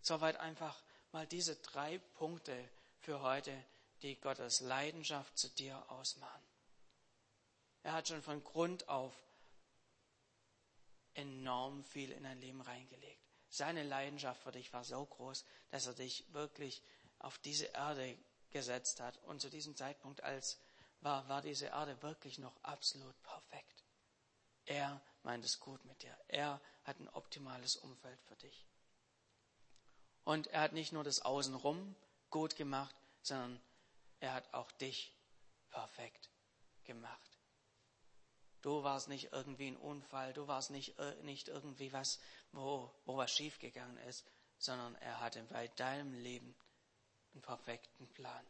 Soweit 0.00 0.36
einfach 0.36 0.82
mal 1.12 1.26
diese 1.26 1.56
drei 1.56 1.98
Punkte 2.14 2.70
für 3.00 3.20
heute, 3.20 3.52
die 4.02 4.18
Gottes 4.18 4.60
Leidenschaft 4.60 5.36
zu 5.36 5.48
dir 5.50 5.90
ausmachen. 5.90 6.42
Er 7.82 7.92
hat 7.92 8.08
schon 8.08 8.22
von 8.22 8.42
Grund 8.44 8.88
auf 8.88 9.14
enorm 11.14 11.84
viel 11.84 12.12
in 12.12 12.22
dein 12.22 12.40
Leben 12.40 12.60
reingelegt. 12.60 13.20
Seine 13.48 13.82
Leidenschaft 13.82 14.42
für 14.42 14.52
dich 14.52 14.72
war 14.72 14.84
so 14.84 15.04
groß, 15.04 15.44
dass 15.70 15.86
er 15.86 15.94
dich 15.94 16.32
wirklich 16.32 16.82
auf 17.18 17.38
diese 17.38 17.66
Erde 17.66 18.16
gesetzt 18.50 19.00
hat. 19.00 19.18
Und 19.24 19.40
zu 19.40 19.50
diesem 19.50 19.76
Zeitpunkt, 19.76 20.22
als 20.22 20.58
war, 21.00 21.28
war 21.28 21.42
diese 21.42 21.66
Erde 21.66 22.00
wirklich 22.02 22.38
noch 22.38 22.56
absolut 22.62 23.20
perfekt. 23.22 23.84
Er 24.66 25.00
meint 25.22 25.44
es 25.44 25.60
gut 25.60 25.84
mit 25.84 26.02
dir. 26.02 26.16
Er 26.28 26.60
hat 26.84 27.00
ein 27.00 27.08
optimales 27.08 27.76
Umfeld 27.76 28.20
für 28.22 28.36
dich. 28.36 28.66
Und 30.24 30.46
er 30.48 30.60
hat 30.60 30.72
nicht 30.72 30.92
nur 30.92 31.04
das 31.04 31.20
Außenrum 31.22 31.96
gut 32.28 32.56
gemacht, 32.56 32.94
sondern 33.22 33.60
er 34.20 34.34
hat 34.34 34.52
auch 34.54 34.70
dich 34.72 35.14
perfekt 35.70 36.30
gemacht. 36.84 37.38
Du 38.62 38.82
warst 38.82 39.08
nicht 39.08 39.32
irgendwie 39.32 39.68
ein 39.68 39.76
Unfall, 39.76 40.34
du 40.34 40.46
warst 40.46 40.70
nicht, 40.70 40.98
äh, 40.98 41.14
nicht 41.22 41.48
irgendwie 41.48 41.92
was, 41.92 42.20
wo, 42.52 42.92
wo 43.06 43.16
was 43.16 43.32
schiefgegangen 43.32 43.96
ist, 44.08 44.26
sondern 44.58 44.94
er 44.96 45.20
hatte 45.20 45.42
bei 45.44 45.68
deinem 45.68 46.12
Leben 46.12 46.54
einen 47.32 47.42
perfekten 47.42 48.06
Plan. 48.08 48.46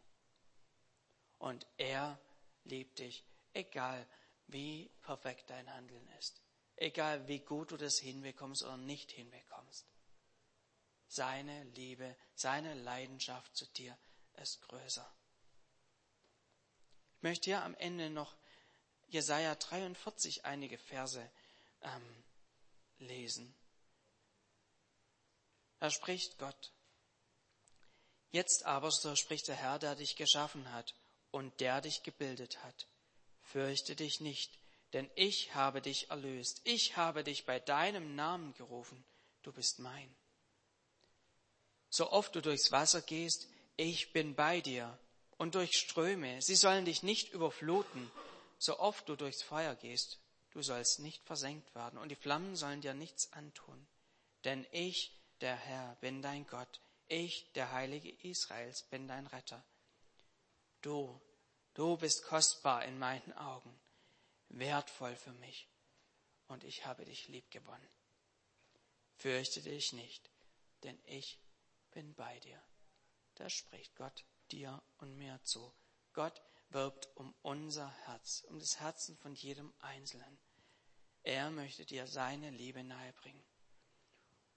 Und 1.39 1.67
er 1.77 2.21
liebt 2.65 2.99
dich, 2.99 3.25
egal 3.53 4.07
wie 4.47 4.91
perfekt 5.03 5.51
dein 5.51 5.73
Handeln 5.73 6.07
ist, 6.19 6.43
egal 6.77 7.27
wie 7.29 7.41
gut 7.41 7.71
du 7.71 7.77
das 7.77 7.99
hinbekommst 7.99 8.63
oder 8.63 8.77
nicht 8.77 9.11
hinbekommst. 9.13 9.87
Seine 11.09 11.65
Liebe, 11.65 12.17
seine 12.35 12.75
Leidenschaft 12.75 13.57
zu 13.57 13.67
dir 13.67 13.97
ist 14.35 14.63
größer. 14.63 15.11
Ich 17.17 17.23
möchte 17.23 17.51
hier 17.51 17.63
am 17.63 17.75
Ende 17.75 18.11
noch 18.11 18.37
Jesaja 19.09 19.55
43 19.57 20.45
einige 20.45 20.79
Verse 20.79 21.31
ähm, 21.83 22.25
lesen. 22.99 23.55
Da 25.81 25.91
spricht 25.91 26.39
Gott. 26.39 26.73
Jetzt 28.31 28.65
aber, 28.65 28.91
so 28.91 29.17
spricht 29.17 29.49
der 29.49 29.57
Herr, 29.57 29.79
der 29.79 29.97
dich 29.97 30.17
geschaffen 30.17 30.73
hat 30.73 30.95
und 31.31 31.61
der 31.61 31.81
dich 31.81 32.03
gebildet 32.03 32.63
hat. 32.63 32.87
Fürchte 33.43 33.97
dich 33.97 34.21
nicht, 34.21 34.59
denn 34.93 35.11
ich 35.17 35.55
habe 35.55 35.81
dich 35.83 36.11
erlöst. 36.11 36.61
Ich 36.65 36.97
habe 36.97 37.25
dich 37.25 37.45
bei 37.45 37.59
deinem 37.59 38.15
Namen 38.15 38.55
gerufen. 38.55 39.05
Du 39.43 39.53
bist 39.53 39.81
mein. 39.81 40.15
So 41.89 42.13
oft 42.13 42.35
du 42.35 42.41
durchs 42.41 42.71
Wasser 42.71 43.03
gehst, 43.03 43.49
ich 43.77 44.13
bin 44.13 44.35
bei 44.35 44.61
dir. 44.61 44.97
Und 45.39 45.55
durch 45.55 45.73
Ströme, 45.73 46.41
sie 46.43 46.55
sollen 46.55 46.85
dich 46.85 47.03
nicht 47.03 47.31
überfluten. 47.31 48.11
So 48.59 48.79
oft 48.79 49.09
du 49.09 49.17
durchs 49.17 49.43
Feuer 49.43 49.75
gehst, 49.75 50.21
du 50.51 50.63
sollst 50.63 51.01
nicht 51.01 51.25
versenkt 51.25 51.75
werden. 51.75 51.99
Und 51.99 52.11
die 52.11 52.17
Flammen 52.17 52.55
sollen 52.55 52.83
dir 52.83 52.95
nichts 52.95 53.33
antun. 53.33 53.87
Denn 54.45 54.67
ich, 54.71 55.13
der 55.41 55.57
Herr, 55.57 55.97
bin 56.01 56.23
dein 56.23 56.47
Gott. 56.47 56.81
Ich, 57.13 57.51
der 57.55 57.73
Heilige 57.73 58.09
Israels, 58.23 58.85
bin 58.85 59.09
dein 59.09 59.27
Retter. 59.27 59.65
Du, 60.81 61.21
du 61.75 61.97
bist 61.97 62.23
kostbar 62.23 62.85
in 62.85 63.01
meinen 63.01 63.33
Augen, 63.33 63.77
wertvoll 64.49 65.17
für 65.17 65.33
mich. 65.33 65.69
Und 66.47 66.63
ich 66.63 66.87
habe 66.87 67.05
dich 67.05 67.27
lieb 67.27 67.51
gewonnen. 67.51 67.89
Fürchte 69.17 69.61
dich 69.61 69.93
nicht, 69.93 70.31
denn 70.85 70.97
ich 71.05 71.41
bin 71.91 72.15
bei 72.15 72.39
dir. 72.39 72.63
Da 73.35 73.51
spricht 73.51 73.97
Gott 73.97 74.25
dir 74.53 74.81
und 74.99 75.17
mir 75.19 75.41
zu. 75.43 75.75
Gott 76.13 76.41
wirbt 76.69 77.09
um 77.17 77.35
unser 77.43 77.91
Herz, 78.07 78.45
um 78.49 78.61
das 78.61 78.79
Herzen 78.79 79.17
von 79.17 79.35
jedem 79.35 79.75
Einzelnen. 79.81 80.39
Er 81.25 81.51
möchte 81.51 81.85
dir 81.85 82.07
seine 82.07 82.51
Liebe 82.51 82.85
nahebringen. 82.85 83.43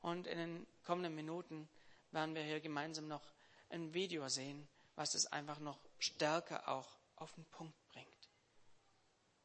Und 0.01 0.27
in 0.27 0.37
den 0.37 0.67
kommenden 0.83 1.15
Minuten 1.15 1.67
werden 2.13 2.35
wir 2.35 2.43
hier 2.43 2.61
gemeinsam 2.61 3.07
noch 3.07 3.33
ein 3.69 3.93
Video 3.93 4.27
sehen, 4.29 4.67
was 4.95 5.15
es 5.15 5.25
einfach 5.27 5.59
noch 5.59 5.79
stärker 5.99 6.67
auch 6.67 6.97
auf 7.15 7.33
den 7.33 7.45
Punkt 7.45 7.75
bringt. 7.87 8.29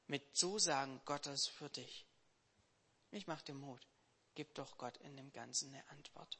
Mit 0.06 0.36
Zusagen 0.36 1.00
Gottes 1.04 1.48
für 1.48 1.70
dich. 1.70 2.06
Ich 3.10 3.26
mach 3.26 3.42
dir 3.42 3.54
Mut. 3.54 3.86
Gib 4.34 4.54
doch 4.54 4.78
Gott 4.78 4.96
in 4.98 5.16
dem 5.16 5.32
Ganzen 5.32 5.74
eine 5.74 5.88
Antwort. 5.90 6.38